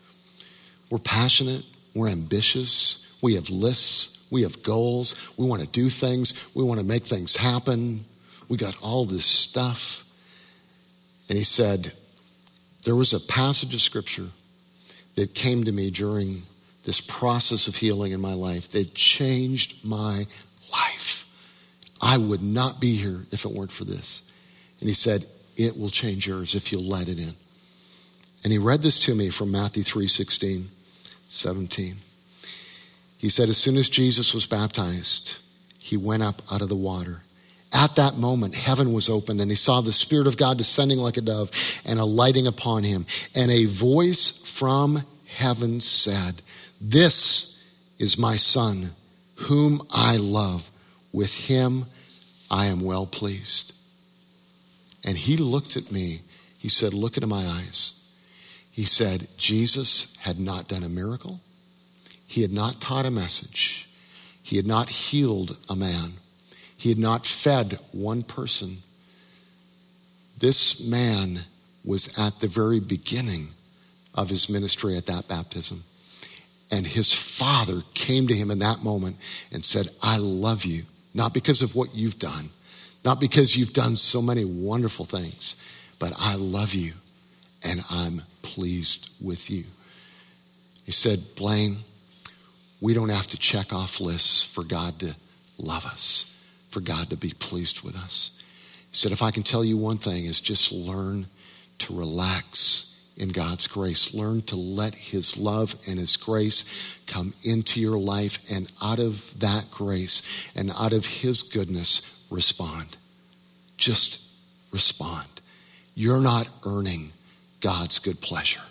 We're 0.91 0.99
passionate, 0.99 1.65
we're 1.95 2.09
ambitious, 2.09 3.19
we 3.23 3.35
have 3.35 3.51
lists, 3.51 4.27
we 4.31 4.43
have 4.43 4.63
goals, 4.63 5.35
we 5.39 5.47
want 5.47 5.63
to 5.63 5.69
do 5.69 5.89
things, 5.89 6.51
we 6.55 6.65
want 6.65 6.81
to 6.81 6.87
make 6.87 7.03
things 7.03 7.37
happen. 7.37 8.01
We 8.49 8.57
got 8.57 8.81
all 8.83 9.05
this 9.05 9.25
stuff. 9.25 10.05
And 11.29 11.37
he 11.37 11.45
said, 11.45 11.93
There 12.89 12.97
was 12.97 13.13
a 13.13 13.21
passage 13.21 13.75
of 13.75 13.83
scripture 13.83 14.29
that 15.15 15.35
came 15.35 15.63
to 15.65 15.73
me 15.73 15.91
during 15.91 16.41
this 16.85 17.03
process 17.03 17.69
of 17.69 17.77
healing 17.77 18.13
in 18.13 18.21
my 18.23 18.33
life 18.33 18.71
that 18.71 18.95
changed 18.95 19.85
my 19.85 20.25
life. 20.73 21.27
I 22.01 22.17
would 22.17 22.43
not 22.43 22.81
be 22.81 22.95
here 22.95 23.27
if 23.31 23.45
it 23.45 23.53
weren't 23.53 23.73
for 23.73 23.85
this. 23.85 24.33
And 24.81 24.89
he 24.89 24.95
said, 24.95 25.27
It 25.55 25.77
will 25.77 25.91
change 25.91 26.27
yours 26.27 26.55
if 26.55 26.73
you'll 26.73 26.89
let 26.89 27.11
it 27.11 27.19
in. 27.19 27.35
And 28.45 28.55
he 28.55 28.59
read 28.59 28.81
this 28.81 29.01
to 29.01 29.15
me 29.15 29.29
from 29.29 29.53
Matthew 29.53 29.83
3 29.83 30.09
16, 30.09 30.69
17. 31.27 31.95
He 33.19 33.29
said, 33.29 33.51
As 33.51 33.59
soon 33.59 33.77
as 33.77 33.91
Jesus 33.91 34.33
was 34.33 34.47
baptized, 34.47 35.43
he 35.79 35.99
went 35.99 36.23
up 36.23 36.41
out 36.51 36.63
of 36.63 36.71
the 36.71 36.75
water. 36.75 37.21
At 37.73 37.97
that 37.97 38.17
moment, 38.17 38.55
heaven 38.55 38.93
was 38.93 39.11
opened, 39.11 39.41
and 39.41 39.51
he 39.51 39.57
saw 39.57 39.81
the 39.81 39.93
Spirit 39.93 40.27
of 40.27 40.37
God 40.37 40.57
descending 40.57 40.99
like 40.99 41.17
a 41.17 41.21
dove 41.21 41.51
and 41.87 41.99
alighting 41.99 42.47
upon 42.47 42.83
him. 42.83 43.05
And 43.35 43.51
a 43.51 43.67
voice 43.67 44.31
from 44.31 45.03
heaven 45.27 45.81
said, 45.81 46.41
This 46.81 47.77
is 47.99 48.19
my 48.19 48.37
Son, 48.37 48.91
whom 49.37 49.83
I 49.95 50.17
love. 50.17 50.71
With 51.13 51.49
him 51.49 51.85
I 52.51 52.67
am 52.67 52.81
well 52.85 53.07
pleased. 53.07 53.75
And 55.05 55.17
he 55.17 55.37
looked 55.37 55.77
at 55.77 55.93
me. 55.93 56.21
He 56.59 56.69
said, 56.69 56.95
Look 56.95 57.17
into 57.17 57.27
my 57.27 57.45
eyes. 57.45 57.95
He 58.71 58.85
said, 58.85 59.27
Jesus 59.37 60.17
had 60.19 60.39
not 60.39 60.69
done 60.69 60.85
a 60.85 60.89
miracle. 60.89 61.41
He 62.27 62.43
had 62.43 62.53
not 62.53 62.81
taught 62.81 63.07
a 63.07 63.11
message. 63.11 63.89
He 64.43 64.57
had 64.57 64.67
not 64.67 64.89
healed 64.89 65.59
a 65.69 65.77
man. 65.77 66.13
He 66.79 66.89
had 66.89 66.99
not 66.99 67.27
fed 67.27 67.79
one 67.93 68.23
person. 68.23 68.79
This 70.39 70.87
man 70.87 71.41
was 71.85 72.19
at 72.19 72.41
the 72.41 72.47
very 72.47 72.81
beginning 72.81 73.49
of 74.15 74.31
his 74.31 74.49
ministry 74.49 74.97
at 74.97 75.07
that 75.07 75.29
baptism. 75.29 75.81
And 76.71 76.87
his 76.87 77.13
father 77.13 77.83
came 77.95 78.27
to 78.29 78.35
him 78.35 78.51
in 78.51 78.61
that 78.61 78.83
moment 78.83 79.17
and 79.53 79.65
said, 79.65 79.89
I 80.03 80.19
love 80.19 80.65
you, 80.65 80.85
not 81.15 81.35
because 81.35 81.63
of 81.63 81.75
what 81.75 81.95
you've 81.95 82.19
done, 82.19 82.51
not 83.05 83.21
because 83.21 83.57
you've 83.57 83.73
done 83.73 83.97
so 83.97 84.21
many 84.21 84.45
wonderful 84.45 85.05
things, 85.05 85.65
but 85.99 86.13
I 86.21 86.37
love 86.37 86.75
you 86.75 86.93
and 87.65 87.81
I'm 87.91 88.23
pleased 88.43 89.11
with 89.25 89.51
you. 89.51 89.65
He 90.85 90.93
said, 90.93 91.21
Blaine, 91.37 91.79
we 92.81 92.95
don't 92.95 93.09
have 93.09 93.27
to 93.29 93.39
check 93.39 93.73
off 93.73 94.01
lists 94.01 94.45
for 94.45 94.63
God 94.63 94.99
to 95.01 95.15
love 95.59 95.87
us, 95.87 96.38
for 96.69 96.81
God 96.81 97.11
to 97.11 97.17
be 97.17 97.33
pleased 97.39 97.85
with 97.85 97.97
us. 97.97 98.45
He 98.91 98.97
said, 98.97 99.13
if 99.13 99.23
I 99.23 99.31
can 99.31 99.43
tell 99.43 99.65
you 99.65 99.77
one 99.77 99.99
thing, 99.99 100.25
is 100.25 100.41
just 100.41 100.73
learn 100.73 101.27
to 101.79 101.97
relax 101.97 103.13
in 103.17 103.31
God's 103.31 103.67
grace. 103.67 104.15
Learn 104.15 104.43
to 104.43 104.57
let 104.57 104.95
His 104.95 105.39
love 105.39 105.75
and 105.89 105.99
His 105.99 106.17
grace 106.17 106.99
come 107.07 107.35
into 107.45 107.81
your 107.81 107.99
life, 107.99 108.51
and 108.51 108.71
out 108.83 108.99
of 108.99 109.39
that 109.41 109.67
grace 109.71 110.53
and 110.55 110.71
out 110.79 110.93
of 110.93 111.05
His 111.05 111.43
goodness, 111.43 112.27
respond. 112.31 112.97
Just 113.77 114.35
respond. 114.73 115.29
You're 115.95 116.21
not 116.21 116.49
earning 116.67 117.11
God's 117.61 117.99
good 117.99 118.21
pleasure. 118.21 118.63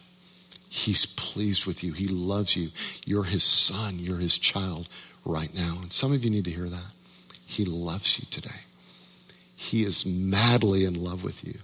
He's 0.69 1.05
pleased 1.05 1.65
with 1.65 1.83
you. 1.83 1.93
He 1.93 2.07
loves 2.07 2.55
you. 2.55 2.69
You're 3.05 3.23
his 3.23 3.43
son. 3.43 3.99
You're 3.99 4.17
his 4.17 4.37
child 4.37 4.87
right 5.25 5.49
now. 5.55 5.77
And 5.81 5.91
some 5.91 6.13
of 6.13 6.23
you 6.23 6.29
need 6.29 6.45
to 6.45 6.51
hear 6.51 6.69
that. 6.69 6.93
He 7.47 7.65
loves 7.65 8.19
you 8.19 8.25
today. 8.29 8.61
He 9.55 9.83
is 9.83 10.05
madly 10.05 10.85
in 10.85 11.01
love 11.03 11.23
with 11.23 11.43
you. 11.47 11.55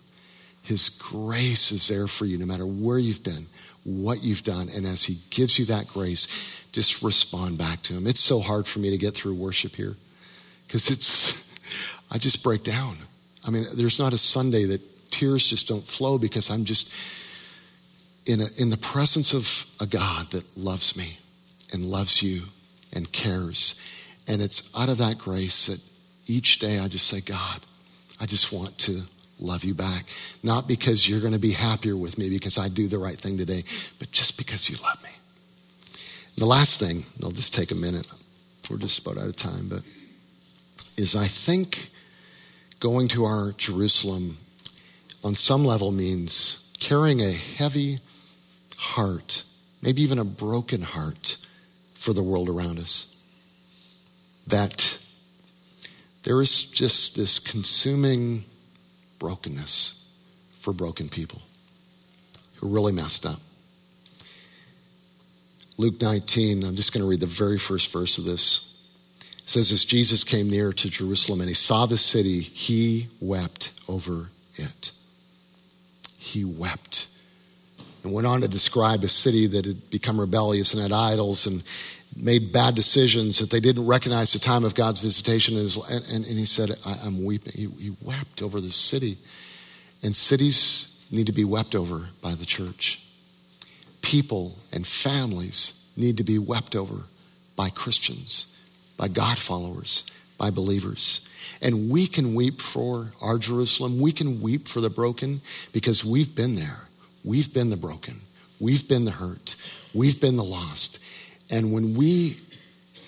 His 0.64 0.90
grace 0.90 1.72
is 1.72 1.88
there 1.90 2.08
for 2.08 2.26
you 2.26 2.38
no 2.38 2.46
matter 2.46 2.66
where 2.66 2.98
you've 2.98 3.24
been, 3.24 3.46
what 3.84 4.24
you've 4.24 4.44
done. 4.44 4.68
And 4.76 4.86
as 4.86 5.04
he 5.04 5.18
gives 5.30 5.60
you 5.60 5.66
that 5.66 5.88
grace, 5.88 6.66
just 6.72 7.04
respond 7.04 7.58
back 7.58 7.82
to 7.84 7.94
him. 7.94 8.08
It's 8.08 8.22
so 8.22 8.40
hard 8.40 8.66
for 8.66 8.80
me 8.80 8.90
to 8.90 8.98
get 8.98 9.14
through 9.14 9.36
worship 9.36 9.76
here 9.76 9.96
because 10.66 10.90
it's, 10.90 11.54
I 12.10 12.18
just 12.18 12.44
break 12.44 12.64
down. 12.64 12.96
I 13.46 13.52
mean, 13.52 13.66
there's 13.76 14.00
not 14.00 14.14
a 14.14 14.18
Sunday 14.18 14.64
that 14.66 15.12
tears 15.12 15.48
just 15.48 15.68
don't 15.68 15.84
flow 15.84 16.18
because 16.18 16.50
I'm 16.50 16.64
just 16.64 16.96
in, 18.26 18.40
a, 18.42 18.46
in 18.58 18.70
the 18.70 18.78
presence 18.78 19.34
of 19.34 19.76
a 19.82 19.86
God 19.86 20.32
that 20.32 20.58
loves 20.58 20.98
me 20.98 21.18
and 21.74 21.84
loves 21.84 22.24
you 22.24 22.44
and 22.94 23.12
cares. 23.12 23.80
And 24.28 24.42
it's 24.42 24.76
out 24.78 24.90
of 24.90 24.98
that 25.00 25.18
grace 25.18 25.68
that 25.68 25.82
each 26.28 26.60
day 26.60 26.80
I 26.80 26.88
just 26.88 27.08
say, 27.08 27.22
God, 27.22 27.60
I 28.22 28.26
just 28.26 28.54
want 28.54 28.78
to 28.80 29.02
love 29.40 29.64
you 29.64 29.74
back. 29.74 30.06
Not 30.44 30.68
because 30.68 31.08
you're 31.10 31.20
going 31.20 31.34
to 31.34 31.40
be 31.40 31.52
happier 31.52 31.98
with 31.98 32.18
me 32.18 32.30
because 32.30 32.58
I 32.58 32.70
do 32.70 32.88
the 32.88 32.98
right 32.98 33.16
thing 33.16 33.38
today, 33.38 33.64
but 34.00 34.12
just 34.12 34.38
because 34.38 34.70
you 34.70 34.78
love 34.84 35.02
me. 35.04 35.10
And 36.36 36.42
the 36.42 36.46
last 36.46 36.80
thing, 36.80 37.04
I'll 37.24 37.32
just 37.32 37.54
take 37.54 37.72
a 37.72 37.76
minute. 37.76 38.08
We're 38.70 38.78
just 38.78 39.06
about 39.06 39.22
out 39.22 39.28
of 39.28 39.36
time, 39.36 39.68
but 39.70 39.88
is 40.98 41.16
I 41.16 41.28
think 41.28 41.90
going 42.80 43.08
to 43.10 43.26
our 43.26 43.52
Jerusalem 43.58 44.38
on 45.24 45.36
some 45.36 45.66
level 45.66 45.92
means 45.92 46.74
carrying 46.80 47.22
a 47.22 47.32
heavy 47.32 47.98
heart, 48.78 49.44
maybe 49.82 50.02
even 50.02 50.20
a 50.20 50.26
broken 50.26 50.82
heart 50.82 51.38
for 51.94 52.14
the 52.14 52.24
world 52.24 52.50
around 52.50 52.80
us. 52.80 53.13
That 54.48 55.00
there 56.24 56.42
is 56.42 56.70
just 56.70 57.16
this 57.16 57.40
consuming 57.40 58.46
brokenness 59.20 60.18
for 60.54 60.74
broken 60.74 61.10
people 61.10 61.42
who 62.60 62.74
really 62.74 62.94
messed 62.94 63.26
up. 63.26 63.40
Luke 65.78 66.02
19, 66.02 66.64
I'm 66.64 66.76
just 66.76 66.94
going 66.94 67.04
to 67.04 67.10
read 67.10 67.20
the 67.20 67.26
very 67.26 67.58
first 67.58 67.92
verse 67.92 68.18
of 68.18 68.26
this. 68.26 68.70
It 69.40 69.50
says, 69.50 69.72
As 69.72 69.84
Jesus 69.84 70.24
came 70.24 70.50
near 70.50 70.72
to 70.72 70.90
Jerusalem 70.90 71.42
and 71.42 71.50
he 71.50 71.56
saw 71.56 71.86
the 71.86 71.98
city, 71.98 72.40
he 72.40 73.08
wept 73.20 73.74
over 73.90 74.30
it. 74.56 74.92
He 76.20 76.46
wept 76.46 77.10
and 78.04 78.14
went 78.14 78.28
on 78.28 78.42
to 78.42 78.48
describe 78.48 79.04
a 79.04 79.08
city 79.08 79.48
that 79.48 79.66
had 79.66 79.90
become 79.90 80.20
rebellious 80.20 80.74
and 80.74 80.82
had 80.82 80.92
idols 80.92 81.48
and 81.48 81.64
made 82.16 82.54
bad 82.54 82.76
decisions 82.76 83.40
that 83.40 83.50
they 83.50 83.60
didn't 83.60 83.86
recognize 83.86 84.34
the 84.34 84.40
time 84.40 84.64
of 84.64 84.76
God's 84.76 85.02
visitation. 85.02 85.58
And, 85.58 85.76
and, 86.14 86.26
and 86.26 86.38
he 86.38 86.46
said, 86.46 86.72
I, 86.86 87.08
am 87.08 87.24
weeping. 87.24 87.54
He, 87.54 87.68
he 87.68 87.92
wept 88.04 88.42
over 88.42 88.62
the 88.62 88.72
city. 88.72 89.18
And 90.04 90.16
cities 90.16 91.06
need 91.12 91.28
to 91.28 91.34
be 91.34 91.46
wept 91.46 91.76
over 91.76 92.10
by 92.22 92.32
the 92.32 92.46
church. 92.46 93.08
People 94.02 94.58
and 94.72 94.86
families 94.86 95.92
need 95.96 96.18
to 96.18 96.24
be 96.24 96.40
wept 96.40 96.76
over 96.76 97.04
by 97.56 97.70
Christians, 97.70 98.70
by 98.98 99.08
God 99.08 99.38
followers, 99.38 100.10
by 100.38 100.50
believers. 100.50 101.30
And 101.62 101.90
we 101.90 102.08
can 102.08 102.36
weep 102.36 102.60
for 102.60 103.12
our 103.22 103.38
Jerusalem. 103.38 104.02
We 104.02 104.12
can 104.12 104.42
weep 104.42 104.68
for 104.68 104.82
the 104.82 104.90
broken 104.90 105.40
because 105.72 106.04
we've 106.04 106.36
been 106.36 106.56
there. 106.56 106.88
We've 107.24 107.54
been 107.54 107.70
the 107.70 107.78
broken, 107.78 108.16
we've 108.60 108.88
been 108.90 109.06
the 109.06 109.12
hurt, 109.12 109.56
we've 109.94 110.20
been 110.20 110.36
the 110.36 110.44
lost. 110.44 111.00
And 111.54 111.72
when 111.72 111.94
we 111.94 112.36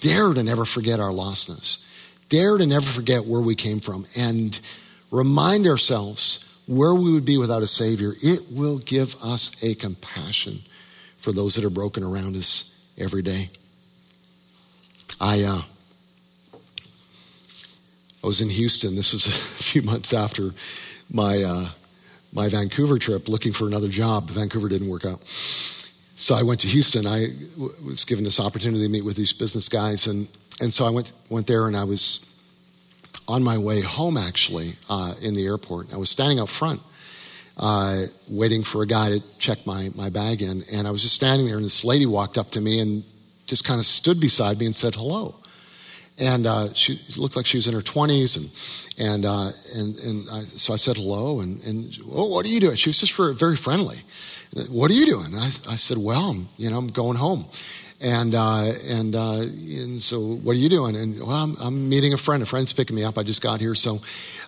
dare 0.01 0.31
to 0.31 0.43
never 0.43 0.65
forget 0.65 0.99
our 0.99 1.09
lostness, 1.09 2.29
dare 2.29 2.59
to 2.59 2.65
never 2.67 2.85
forget 2.85 3.25
where 3.25 3.41
we 3.41 3.55
came 3.55 3.79
from, 3.79 4.05
and 4.15 4.59
remind 5.11 5.65
ourselves 5.65 6.61
where 6.67 6.93
we 6.93 7.11
would 7.11 7.25
be 7.25 7.39
without 7.39 7.63
a 7.63 7.67
Savior, 7.67 8.13
it 8.21 8.41
will 8.51 8.77
give 8.77 9.15
us 9.23 9.63
a 9.63 9.73
compassion 9.73 10.53
for 11.17 11.31
those 11.31 11.55
that 11.55 11.65
are 11.65 11.71
broken 11.71 12.03
around 12.03 12.35
us 12.35 12.87
every 12.99 13.23
day. 13.23 13.49
I, 15.19 15.41
uh, 15.41 15.61
I 18.23 18.27
was 18.27 18.41
in 18.41 18.49
Houston. 18.49 18.95
This 18.95 19.13
was 19.13 19.25
a 19.27 19.31
few 19.31 19.81
months 19.81 20.13
after 20.13 20.51
my 21.11 21.41
uh, 21.41 21.69
my 22.31 22.47
Vancouver 22.49 22.99
trip, 22.99 23.27
looking 23.27 23.53
for 23.53 23.65
another 23.65 23.87
job. 23.87 24.29
Vancouver 24.29 24.69
didn't 24.69 24.89
work 24.89 25.05
out, 25.05 25.25
so 26.15 26.35
I 26.35 26.43
went 26.43 26.61
to 26.61 26.67
Houston. 26.67 27.05
I 27.05 27.27
was 27.85 28.05
given 28.05 28.23
this 28.23 28.39
opportunity 28.39 28.83
to 28.83 28.89
meet 28.89 29.03
with 29.03 29.17
these 29.17 29.33
business 29.33 29.69
guys, 29.69 30.07
and 30.07 30.27
and 30.61 30.73
so 30.73 30.85
I 30.85 30.89
went 30.89 31.11
went 31.29 31.47
there, 31.47 31.67
and 31.67 31.75
I 31.75 31.83
was 31.83 32.31
on 33.27 33.43
my 33.43 33.57
way 33.57 33.81
home 33.81 34.17
actually 34.17 34.73
uh, 34.89 35.13
in 35.21 35.33
the 35.33 35.45
airport. 35.45 35.93
I 35.93 35.97
was 35.97 36.09
standing 36.09 36.39
out 36.39 36.49
front. 36.49 36.81
Uh, 37.57 38.03
waiting 38.29 38.63
for 38.63 38.83
a 38.83 38.85
guy 38.85 39.07
to 39.07 39.37
check 39.37 39.65
my, 39.65 39.87
my 39.95 40.09
bag 40.09 40.41
in. 40.41 40.61
And 40.73 40.85
I 40.85 40.91
was 40.91 41.03
just 41.03 41.13
standing 41.13 41.47
there, 41.47 41.55
and 41.55 41.63
this 41.63 41.85
lady 41.85 42.05
walked 42.05 42.37
up 42.37 42.51
to 42.51 42.59
me 42.59 42.81
and 42.81 43.01
just 43.47 43.63
kind 43.65 43.79
of 43.79 43.85
stood 43.85 44.19
beside 44.19 44.59
me 44.59 44.65
and 44.65 44.75
said 44.75 44.93
hello. 44.93 45.35
And 46.19 46.45
uh, 46.45 46.73
she 46.73 46.99
looked 47.17 47.37
like 47.37 47.45
she 47.45 47.57
was 47.57 47.69
in 47.69 47.73
her 47.73 47.79
20s, 47.79 48.35
and 48.97 49.07
and 49.09 49.25
uh, 49.25 49.49
and 49.75 49.97
and 49.99 50.27
I, 50.31 50.39
so 50.39 50.73
I 50.73 50.75
said 50.75 50.97
hello, 50.97 51.39
and 51.39 51.63
and 51.63 51.97
oh, 52.11 52.27
what 52.27 52.45
are 52.45 52.49
you 52.49 52.59
doing? 52.59 52.75
She 52.75 52.89
was 52.89 52.99
just 52.99 53.15
very 53.39 53.55
friendly. 53.55 53.97
What 54.69 54.89
are 54.89 54.93
you 54.93 55.05
doing? 55.05 55.35
I, 55.35 55.47
I 55.47 55.75
said, 55.75 55.97
well, 55.97 56.31
I'm 56.31 56.47
you 56.57 56.69
know 56.69 56.77
I'm 56.77 56.87
going 56.87 57.17
home. 57.17 57.45
And 58.01 58.35
uh, 58.35 58.71
and 58.87 59.15
uh, 59.15 59.41
and 59.41 60.01
so, 60.01 60.19
what 60.19 60.55
are 60.55 60.59
you 60.59 60.69
doing? 60.69 60.95
And 60.95 61.19
well, 61.19 61.31
I'm, 61.31 61.55
I'm, 61.61 61.89
meeting 61.89 62.13
a 62.13 62.17
friend. 62.17 62.43
A 62.43 62.45
friend's 62.45 62.73
picking 62.73 62.95
me 62.95 63.03
up. 63.03 63.17
I 63.17 63.23
just 63.23 63.41
got 63.41 63.59
here. 63.59 63.73
So 63.73 63.99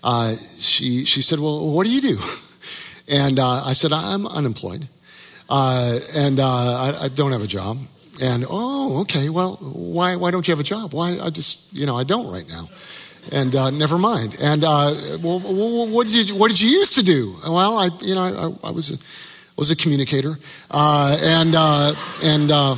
uh, 0.04 0.34
she 0.34 1.06
she 1.06 1.22
said, 1.22 1.40
well, 1.40 1.72
what 1.72 1.86
do 1.86 1.94
you 1.94 2.02
do? 2.02 2.18
And 3.10 3.40
uh, 3.40 3.64
I 3.66 3.72
said, 3.72 3.94
I'm 3.94 4.28
unemployed, 4.28 4.86
uh, 5.50 5.98
and 6.14 6.42
uh, 6.42 6.44
I, 6.44 6.92
I, 7.04 7.08
don't 7.08 7.32
have 7.32 7.42
a 7.42 7.48
job. 7.48 7.78
And 8.22 8.44
oh, 8.50 9.00
okay. 9.04 9.30
Well, 9.30 9.56
why 9.62 10.18
why 10.18 10.30
don't 10.30 10.46
you 10.46 10.52
have 10.52 10.60
a 10.60 10.64
job? 10.76 10.94
Why 10.94 11.18
I 11.24 11.30
just 11.30 11.74
you 11.74 11.86
know 11.86 11.96
I 11.96 12.04
don't 12.04 12.30
right 12.30 12.46
now. 12.50 12.68
And 13.32 13.54
never 13.80 13.98
mind. 13.98 14.36
And 14.44 14.64
well, 14.64 15.40
what 15.88 16.08
did 16.08 16.28
you 16.28 16.36
what 16.36 16.50
did 16.52 16.60
you 16.60 16.70
used 16.70 16.96
to 16.96 17.04
do? 17.04 17.38
Well, 17.48 17.78
I 17.78 17.90
you 18.02 18.16
know 18.16 18.58
I, 18.64 18.68
I 18.68 18.72
was 18.72 18.92
was 19.58 19.72
a 19.72 19.76
communicator, 19.76 20.34
uh, 20.72 21.18
and 21.22 21.56
uh, 21.56 21.94
and 22.24 22.52
uh, 22.52 22.76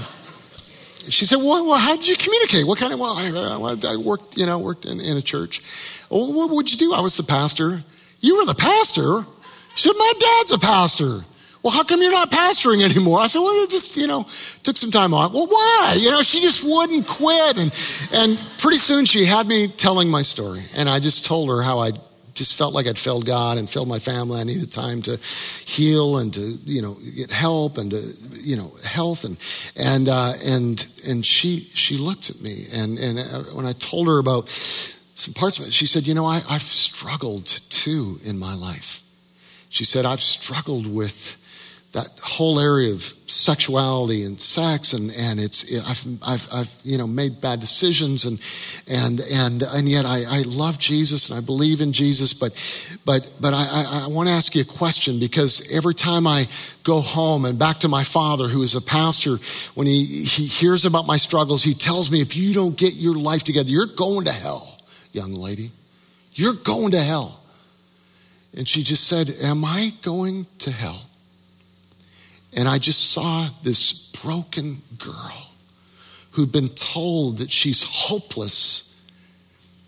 she 1.10 1.26
said, 1.26 1.38
well, 1.38 1.66
well, 1.66 1.80
how 1.80 1.96
did 1.96 2.08
you 2.08 2.16
communicate? 2.16 2.66
What 2.66 2.80
kind 2.80 2.94
of, 2.94 3.00
well, 3.00 3.16
I, 3.18 3.76
I 3.94 3.98
worked, 3.98 4.38
you 4.38 4.46
know, 4.46 4.60
worked 4.60 4.86
in, 4.86 5.00
in 5.00 5.18
a 5.18 5.22
church. 5.22 5.62
Well, 6.10 6.34
what 6.34 6.52
would 6.52 6.72
you 6.72 6.78
do? 6.78 6.94
I 6.94 7.02
was 7.02 7.18
the 7.18 7.24
pastor. 7.24 7.82
You 8.22 8.38
were 8.38 8.46
the 8.46 8.56
pastor? 8.56 9.26
She 9.76 9.88
said, 9.88 9.96
my 9.98 10.14
dad's 10.20 10.52
a 10.52 10.60
pastor. 10.60 11.26
Well, 11.64 11.74
how 11.74 11.84
come 11.84 12.02
you're 12.02 12.12
not 12.12 12.30
pastoring 12.30 12.84
anymore? 12.84 13.20
I 13.20 13.28
said, 13.28 13.40
well, 13.40 13.64
it 13.64 13.70
just, 13.70 13.98
you 13.98 14.08
know, 14.08 14.26
took 14.64 14.78
some 14.78 14.92
time 14.92 15.14
off. 15.14 15.34
Well, 15.34 15.48
why? 15.48 15.98
You 16.00 16.12
know, 16.12 16.22
she 16.22 16.42
just 16.42 16.64
wouldn't 16.64 17.08
quit. 17.08 17.58
And, 17.58 17.72
and 18.14 18.42
pretty 18.60 18.78
soon 18.78 19.06
she 19.06 19.26
had 19.26 19.48
me 19.48 19.68
telling 19.68 20.10
my 20.10 20.22
story. 20.22 20.64
And 20.76 20.88
I 20.88 21.00
just 21.00 21.26
told 21.26 21.50
her 21.50 21.62
how 21.62 21.80
I 21.80 21.92
just 22.40 22.58
felt 22.58 22.74
like 22.74 22.88
I'd 22.88 22.98
failed 22.98 23.26
God 23.26 23.58
and 23.58 23.70
failed 23.70 23.90
my 23.90 24.00
family. 24.00 24.40
I 24.40 24.46
needed 24.46 24.72
time 24.72 25.02
to 25.04 25.18
heal 25.18 26.18
and 26.20 26.34
to, 26.34 26.40
you 26.64 26.82
know, 26.82 26.96
get 27.16 27.30
help 27.32 27.78
and 27.78 27.92
to, 27.92 28.02
you 28.42 28.56
know, 28.56 28.72
health. 28.88 29.26
And, 29.26 29.38
and, 29.76 30.08
uh, 30.08 30.32
and, 30.48 30.80
and 31.06 31.26
she, 31.26 31.60
she 31.60 31.98
looked 31.98 32.30
at 32.30 32.42
me. 32.42 32.64
And, 32.74 32.98
and 32.98 33.20
uh, 33.20 33.44
when 33.54 33.66
I 33.66 33.74
told 33.74 34.08
her 34.08 34.20
about 34.20 34.48
some 34.48 35.34
parts 35.34 35.60
of 35.60 35.68
it, 35.68 35.74
she 35.74 35.86
said, 35.86 36.08
you 36.08 36.14
know, 36.14 36.26
I, 36.26 36.42
I've 36.50 36.62
struggled 36.62 37.46
too 37.46 38.20
in 38.24 38.40
my 38.40 38.56
life. 38.56 39.04
She 39.70 39.84
said, 39.84 40.06
I've 40.06 40.22
struggled 40.22 40.88
with 40.88 41.36
that 41.92 42.08
whole 42.24 42.60
area 42.60 42.92
of 42.94 43.02
sexuality 43.02 44.24
and 44.24 44.40
sex 44.40 44.94
and, 44.94 45.12
and 45.18 45.40
it's 45.40 45.72
I've, 45.90 46.24
I've, 46.28 46.48
I've 46.54 46.82
you 46.84 46.98
know 46.98 47.08
made 47.08 47.42
bad 47.42 47.60
decisions 47.60 48.26
and 48.26 48.40
and 48.88 49.20
and 49.32 49.64
and 49.64 49.90
yet 49.90 50.06
I, 50.06 50.22
I 50.28 50.44
love 50.46 50.78
Jesus 50.78 51.30
and 51.30 51.38
I 51.38 51.42
believe 51.42 51.82
in 51.82 51.92
Jesus 51.92 52.34
but 52.34 52.54
but 53.06 53.32
but 53.42 53.54
I, 53.56 54.04
I, 54.06 54.08
want 54.10 54.30
to 54.30 54.34
ask 54.34 54.54
you 54.54 54.62
a 54.62 54.66
question 54.66 55.20
because 55.20 55.72
every 55.72 55.96
time 55.96 56.28
I 56.28 56.46
go 56.84 57.02
home 57.02 57.46
and 57.46 57.58
back 57.58 57.80
to 57.80 57.90
my 57.90 58.04
father 58.04 58.48
who 58.48 58.62
is 58.62 58.76
a 58.76 58.82
pastor 58.82 59.38
when 59.74 59.88
he, 59.88 60.06
he 60.06 60.46
hears 60.46 60.86
about 60.86 61.08
my 61.08 61.18
struggles 61.18 61.64
he 61.64 61.74
tells 61.74 62.12
me 62.12 62.22
if 62.22 62.38
you 62.38 62.54
don't 62.54 62.78
get 62.78 62.94
your 62.94 63.16
life 63.16 63.44
together 63.44 63.70
you're 63.70 63.88
going 63.96 64.26
to 64.26 64.32
hell 64.32 64.80
young 65.12 65.34
lady. 65.34 65.72
You're 66.34 66.54
going 66.64 66.92
to 66.92 67.02
hell. 67.02 67.40
And 68.56 68.68
she 68.68 68.84
just 68.84 69.08
said 69.08 69.30
am 69.42 69.64
I 69.64 69.94
going 70.02 70.46
to 70.60 70.72
hell 70.72 71.02
and 72.56 72.68
I 72.68 72.80
just 72.80 73.12
saw 73.12 73.50
this 73.64 74.12
broken 74.24 74.82
girl 74.98 75.50
who'd 76.32 76.52
been 76.52 76.70
told 76.70 77.40
that 77.40 77.52
she's 77.52 77.84
hopeless 77.84 79.08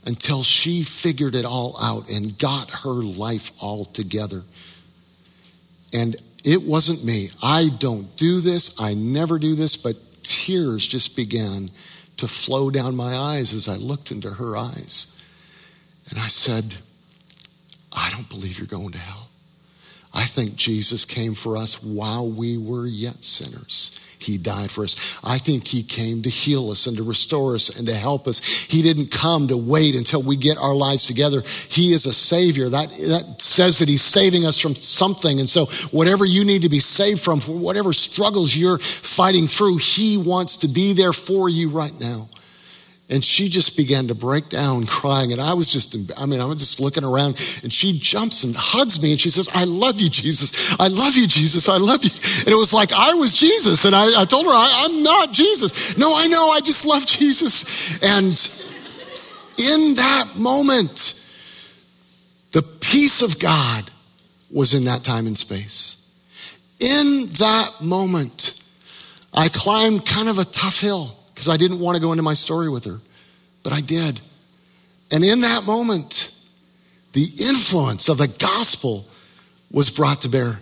until 0.06 0.44
she 0.44 0.84
figured 0.84 1.36
it 1.36 1.46
all 1.46 1.76
out 1.82 2.10
and 2.10 2.38
got 2.38 2.70
her 2.84 3.04
life 3.04 3.52
all 3.62 3.86
together. 3.86 4.42
And 5.94 6.16
it 6.44 6.64
wasn't 6.64 7.04
me. 7.04 7.30
I 7.44 7.70
don't 7.78 8.16
do 8.18 8.40
this. 8.40 8.82
I 8.82 8.94
never 8.96 9.38
do 9.38 9.56
this, 9.56 9.76
but 9.76 9.96
tears 10.24 10.88
just 10.88 11.16
began 11.16 11.68
to 12.18 12.28
flow 12.28 12.70
down 12.70 12.96
my 12.96 13.14
eyes 13.14 13.54
as 13.54 13.68
I 13.68 13.76
looked 13.76 14.12
into 14.12 14.30
her 14.30 14.58
eyes. 14.58 15.18
And 16.10 16.20
I 16.20 16.28
said, 16.28 16.76
I 17.92 18.10
don't 18.12 18.30
believe 18.30 18.58
you're 18.58 18.68
going 18.68 18.92
to 18.92 18.98
hell. 18.98 19.31
I 20.14 20.24
think 20.24 20.56
Jesus 20.56 21.06
came 21.06 21.34
for 21.34 21.56
us 21.56 21.84
while 21.84 22.30
we 22.30 22.58
were 22.58 22.86
yet 22.86 23.24
sinners. 23.24 23.98
He 24.20 24.38
died 24.38 24.70
for 24.70 24.84
us. 24.84 25.20
I 25.24 25.38
think 25.38 25.68
He 25.68 25.82
came 25.84 26.22
to 26.22 26.30
heal 26.30 26.70
us 26.70 26.86
and 26.86 26.96
to 26.98 27.04
restore 27.04 27.56
us 27.56 27.78
and 27.78 27.88
to 27.88 27.96
help 27.96 28.28
us. 28.28 28.40
He 28.66 28.82
didn't 28.82 29.10
come 29.10 29.48
to 29.48 29.58
wait 29.58 29.96
until 29.96 30.22
we 30.22 30.36
get 30.36 30.58
our 30.58 30.76
lives 30.76 31.08
together. 31.08 31.42
He 31.70 31.92
is 31.92 32.06
a 32.06 32.14
Savior. 32.14 32.70
That, 32.70 32.92
that 32.92 33.42
says 33.42 33.80
that 33.80 33.90
He's 33.90 34.04
saving 34.04 34.46
us 34.46 34.60
from 34.60 34.76
something. 34.76 35.40
And 35.40 35.50
so, 35.50 35.66
whatever 35.92 36.26
you 36.26 36.46
need 36.46 36.62
to 36.62 36.70
be 36.70 36.80
saved 36.80 37.22
from, 37.22 37.40
for 37.40 37.58
whatever 37.58 37.94
struggles 37.94 38.56
you're 38.56 38.78
fighting 38.78 39.48
through, 39.48 39.78
He 39.78 40.18
wants 40.18 40.58
to 40.58 40.68
be 40.68 40.94
there 40.94 41.14
for 41.14 41.50
you 41.50 41.70
right 41.70 41.98
now. 42.00 42.30
And 43.12 43.22
she 43.22 43.50
just 43.50 43.76
began 43.76 44.08
to 44.08 44.16
break 44.16 44.48
down 44.48 44.86
crying. 44.86 45.34
And 45.34 45.42
I 45.42 45.54
was 45.54 45.72
just, 45.72 45.94
I 46.18 46.26
mean, 46.26 46.40
I 46.40 46.46
was 46.46 46.60
just 46.60 46.80
looking 46.80 47.04
around 47.04 47.32
and 47.62 47.72
she 47.72 48.00
jumps 48.00 48.46
and 48.46 48.56
hugs 48.56 49.04
me 49.04 49.12
and 49.12 49.20
she 49.20 49.30
says, 49.30 49.50
I 49.54 49.66
love 49.66 50.00
you, 50.00 50.10
Jesus. 50.10 50.80
I 50.80 50.88
love 50.88 51.18
you, 51.18 51.28
Jesus. 51.28 51.68
I 51.68 51.76
love 51.76 52.06
you. 52.06 52.10
And 52.40 52.48
it 52.48 52.56
was 52.56 52.72
like 52.72 52.94
I 52.94 53.14
was 53.16 53.38
Jesus. 53.38 53.84
And 53.84 53.94
I, 53.94 54.22
I 54.22 54.24
told 54.24 54.46
her, 54.46 54.52
I, 54.52 54.86
I'm 54.86 55.04
not 55.04 55.34
Jesus. 55.34 55.98
No, 55.98 56.16
I 56.16 56.28
know. 56.28 56.52
I 56.52 56.62
just 56.62 56.86
love 56.86 57.06
Jesus. 57.06 58.02
And 58.02 58.32
in 59.58 59.96
that 59.96 60.30
moment, 60.38 61.22
the 62.54 62.62
peace 62.62 63.22
of 63.22 63.40
God 63.40 63.92
was 64.50 64.74
in 64.74 64.86
that 64.86 65.04
time 65.04 65.28
and 65.28 65.38
space. 65.38 65.98
In 66.80 67.28
that 67.40 67.82
moment, 67.82 68.64
I 69.34 69.50
climbed 69.50 70.06
kind 70.06 70.30
of 70.30 70.38
a 70.38 70.46
tough 70.46 70.80
hill 70.80 71.18
because 71.42 71.52
I 71.52 71.58
didn't 71.58 71.80
want 71.80 71.96
to 71.96 72.02
go 72.02 72.12
into 72.12 72.22
my 72.22 72.36
story 72.36 72.70
with 72.70 72.86
her, 72.86 73.00
but 73.64 73.74
I 73.74 73.82
did. 73.82 74.22
And 75.12 75.24
in 75.24 75.42
that 75.42 75.66
moment, 75.66 76.36
the 77.14 77.26
influence 77.42 78.10
of 78.10 78.20
the 78.20 78.28
gospel 78.28 79.08
was 79.72 79.90
brought 79.90 80.22
to 80.22 80.30
bear. 80.30 80.60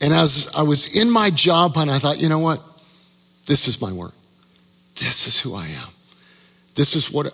And 0.00 0.12
as 0.12 0.50
I 0.56 0.62
was 0.62 0.96
in 0.96 1.08
my 1.08 1.30
job 1.30 1.76
hunt, 1.76 1.88
I 1.88 1.98
thought, 1.98 2.20
you 2.20 2.28
know 2.28 2.40
what? 2.40 2.60
This 3.46 3.68
is 3.68 3.80
my 3.80 3.92
work. 3.92 4.12
This 4.96 5.28
is 5.28 5.40
who 5.40 5.54
I 5.54 5.68
am. 5.68 5.88
This 6.74 6.96
is 6.96 7.12
what 7.12 7.32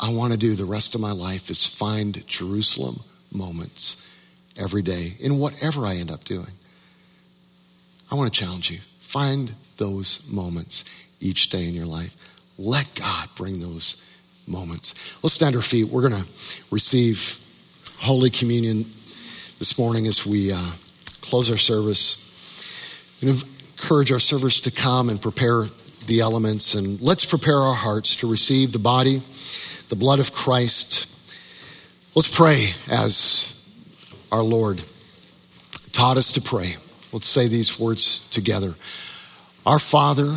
I 0.00 0.12
want 0.12 0.32
to 0.32 0.38
do 0.38 0.56
the 0.56 0.64
rest 0.64 0.96
of 0.96 1.00
my 1.00 1.12
life 1.12 1.48
is 1.48 1.64
find 1.64 2.26
Jerusalem 2.26 2.98
moments 3.32 4.12
every 4.56 4.82
day 4.82 5.12
in 5.20 5.38
whatever 5.38 5.86
I 5.86 5.94
end 5.94 6.10
up 6.10 6.24
doing. 6.24 6.50
I 8.10 8.16
want 8.16 8.34
to 8.34 8.40
challenge 8.40 8.68
you. 8.68 8.78
Find 8.78 9.52
those 9.76 10.28
moments 10.28 10.97
each 11.20 11.50
day 11.50 11.68
in 11.68 11.74
your 11.74 11.86
life. 11.86 12.16
Let 12.58 12.92
God 12.98 13.28
bring 13.36 13.60
those 13.60 14.04
moments. 14.46 15.22
Let's 15.22 15.34
stand 15.34 15.54
our 15.56 15.62
feet. 15.62 15.88
We're 15.88 16.08
going 16.08 16.22
to 16.22 16.28
receive 16.70 17.38
Holy 17.98 18.30
Communion 18.30 18.78
this 19.58 19.78
morning 19.78 20.06
as 20.06 20.26
we 20.26 20.52
uh, 20.52 20.70
close 21.20 21.50
our 21.50 21.56
service. 21.56 22.24
And 23.20 23.30
encourage 23.30 24.12
our 24.12 24.18
servers 24.18 24.60
to 24.60 24.70
come 24.70 25.08
and 25.08 25.20
prepare 25.20 25.64
the 26.06 26.20
elements. 26.20 26.74
And 26.74 27.00
let's 27.00 27.24
prepare 27.24 27.58
our 27.58 27.74
hearts 27.74 28.16
to 28.16 28.30
receive 28.30 28.72
the 28.72 28.78
body, 28.78 29.22
the 29.88 29.96
blood 29.96 30.20
of 30.20 30.32
Christ. 30.32 31.06
Let's 32.14 32.34
pray 32.34 32.66
as 32.90 33.68
our 34.32 34.42
Lord 34.42 34.82
taught 35.92 36.16
us 36.16 36.32
to 36.32 36.40
pray. 36.40 36.76
Let's 37.12 37.26
say 37.26 37.48
these 37.48 37.78
words 37.78 38.28
together. 38.30 38.74
Our 39.66 39.78
Father, 39.78 40.36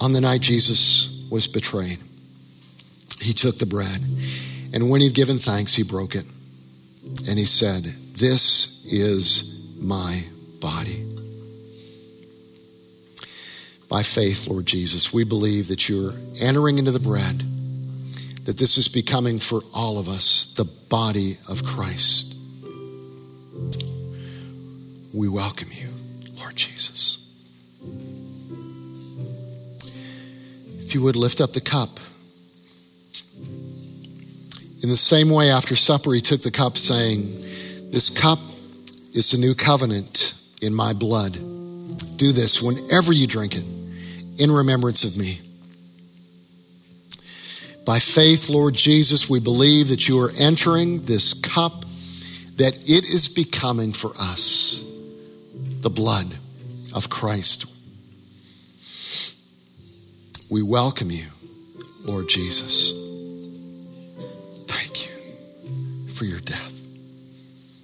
On 0.00 0.12
the 0.12 0.20
night 0.20 0.40
Jesus 0.42 1.26
was 1.30 1.46
betrayed, 1.46 1.98
he 3.20 3.32
took 3.32 3.58
the 3.58 3.66
bread, 3.66 4.00
and 4.74 4.90
when 4.90 5.00
he'd 5.00 5.14
given 5.14 5.38
thanks, 5.38 5.74
he 5.74 5.82
broke 5.82 6.14
it. 6.14 6.24
And 7.28 7.38
he 7.38 7.44
said, 7.44 7.84
This 7.84 8.84
is 8.84 9.74
my 9.78 10.22
body. 10.60 11.04
By 13.88 14.02
faith, 14.02 14.48
Lord 14.48 14.66
Jesus, 14.66 15.14
we 15.14 15.24
believe 15.24 15.68
that 15.68 15.88
you're 15.88 16.12
entering 16.40 16.78
into 16.78 16.90
the 16.90 17.00
bread, 17.00 17.38
that 18.44 18.58
this 18.58 18.78
is 18.78 18.88
becoming 18.88 19.38
for 19.38 19.60
all 19.74 19.98
of 19.98 20.08
us 20.08 20.54
the 20.54 20.64
body 20.64 21.36
of 21.48 21.64
Christ. 21.64 22.34
We 25.14 25.28
welcome 25.28 25.68
you, 25.72 25.88
Lord 26.36 26.56
Jesus. 26.56 27.25
You 30.96 31.02
would 31.02 31.14
lift 31.14 31.42
up 31.42 31.52
the 31.52 31.60
cup. 31.60 31.90
In 34.82 34.88
the 34.88 34.96
same 34.96 35.28
way, 35.28 35.50
after 35.50 35.76
supper, 35.76 36.14
he 36.14 36.22
took 36.22 36.40
the 36.40 36.50
cup, 36.50 36.78
saying, 36.78 37.20
This 37.90 38.08
cup 38.08 38.38
is 39.12 39.30
the 39.30 39.36
new 39.36 39.54
covenant 39.54 40.40
in 40.62 40.72
my 40.72 40.94
blood. 40.94 41.34
Do 41.34 42.32
this 42.32 42.62
whenever 42.62 43.12
you 43.12 43.26
drink 43.26 43.56
it 43.56 43.64
in 44.38 44.50
remembrance 44.50 45.04
of 45.04 45.18
me. 45.18 45.40
By 47.84 47.98
faith, 47.98 48.48
Lord 48.48 48.72
Jesus, 48.72 49.28
we 49.28 49.38
believe 49.38 49.88
that 49.88 50.08
you 50.08 50.18
are 50.20 50.30
entering 50.38 51.02
this 51.02 51.34
cup, 51.34 51.82
that 52.56 52.78
it 52.88 53.04
is 53.04 53.28
becoming 53.28 53.92
for 53.92 54.12
us 54.18 54.82
the 55.82 55.90
blood 55.90 56.34
of 56.94 57.10
Christ. 57.10 57.75
We 60.48 60.62
welcome 60.62 61.10
you, 61.10 61.26
Lord 62.04 62.28
Jesus. 62.28 62.92
Thank 64.66 65.06
you 65.06 66.08
for 66.08 66.24
your 66.24 66.38
death. 66.40 66.72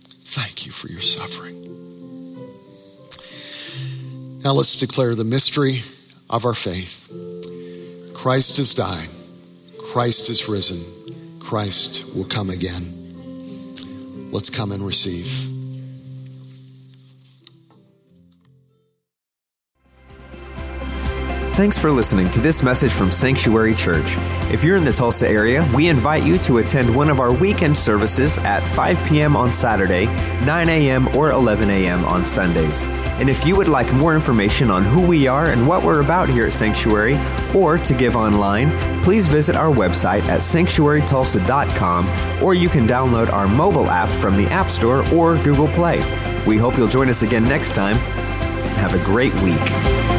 Thank 0.07 0.65
you 0.65 0.71
for 0.73 0.87
your 0.89 1.01
suffering. 1.01 1.61
Now 4.45 4.53
let's 4.53 4.79
declare 4.79 5.15
the 5.15 5.25
mystery 5.25 5.83
of 6.31 6.45
our 6.45 6.55
faith. 6.55 7.11
Christ 8.15 8.59
has 8.59 8.75
died. 8.75 9.09
Christ 9.79 10.31
is 10.31 10.49
risen. 10.49 11.41
Christ 11.41 12.15
will 12.15 12.25
come 12.25 12.51
again. 12.51 12.83
Let's 14.31 14.51
come 14.51 14.71
and 14.71 14.87
receive. 14.87 15.52
Thanks 21.53 21.79
for 21.79 21.93
listening 21.93 22.31
to 22.31 22.41
this 22.41 22.63
message 22.63 22.93
from 22.93 23.13
Sanctuary 23.13 23.75
Church. 23.75 24.17
If 24.51 24.65
you're 24.65 24.79
in 24.79 24.85
the 24.85 24.93
Tulsa 24.93 25.29
area, 25.29 25.69
we 25.75 25.89
invite 25.89 26.23
you 26.23 26.39
to 26.39 26.59
attend 26.59 26.97
one 26.97 27.11
of 27.11 27.21
our 27.21 27.31
weekend 27.31 27.77
services 27.77 28.39
at 28.39 28.61
5 28.61 29.05
p.m. 29.05 29.37
on 29.37 29.53
Saturday, 29.53 30.07
9 30.47 30.69
a.m., 30.71 31.15
or 31.15 31.31
11 31.31 31.69
a.m. 31.69 32.07
on 32.07 32.25
Sundays. 32.25 32.87
And 33.19 33.29
if 33.29 33.47
you 33.47 33.55
would 33.55 33.69
like 33.69 33.93
more 33.93 34.15
information 34.15 34.71
on 34.71 34.83
who 34.83 35.07
we 35.07 35.27
are 35.27 35.45
and 35.45 35.69
what 35.69 35.85
we're 35.85 36.01
about 36.01 36.31
here 36.31 36.47
at 36.47 36.55
Sanctuary, 36.55 37.19
or 37.55 37.77
to 37.77 37.93
give 37.93 38.17
online, 38.17 38.71
please 39.03 39.27
visit 39.27 39.55
our 39.55 39.71
website 39.71 40.23
at 40.23 40.41
sanctuarytulsa.com, 40.41 42.43
or 42.43 42.55
you 42.55 42.71
can 42.71 42.89
download 42.89 43.31
our 43.31 43.47
mobile 43.47 43.91
app 43.91 44.09
from 44.09 44.39
the 44.39 44.47
App 44.47 44.71
Store 44.71 45.07
or 45.13 45.37
Google 45.45 45.69
Play. 45.69 45.99
We 46.47 46.57
hope 46.57 46.79
you'll 46.79 46.89
join 46.89 47.11
us 47.11 47.23
again 47.23 47.45
next 47.45 47.75
time. 47.75 47.97
Have 48.77 48.95
a 48.95 49.05
great 49.05 49.35
week. 49.43 50.12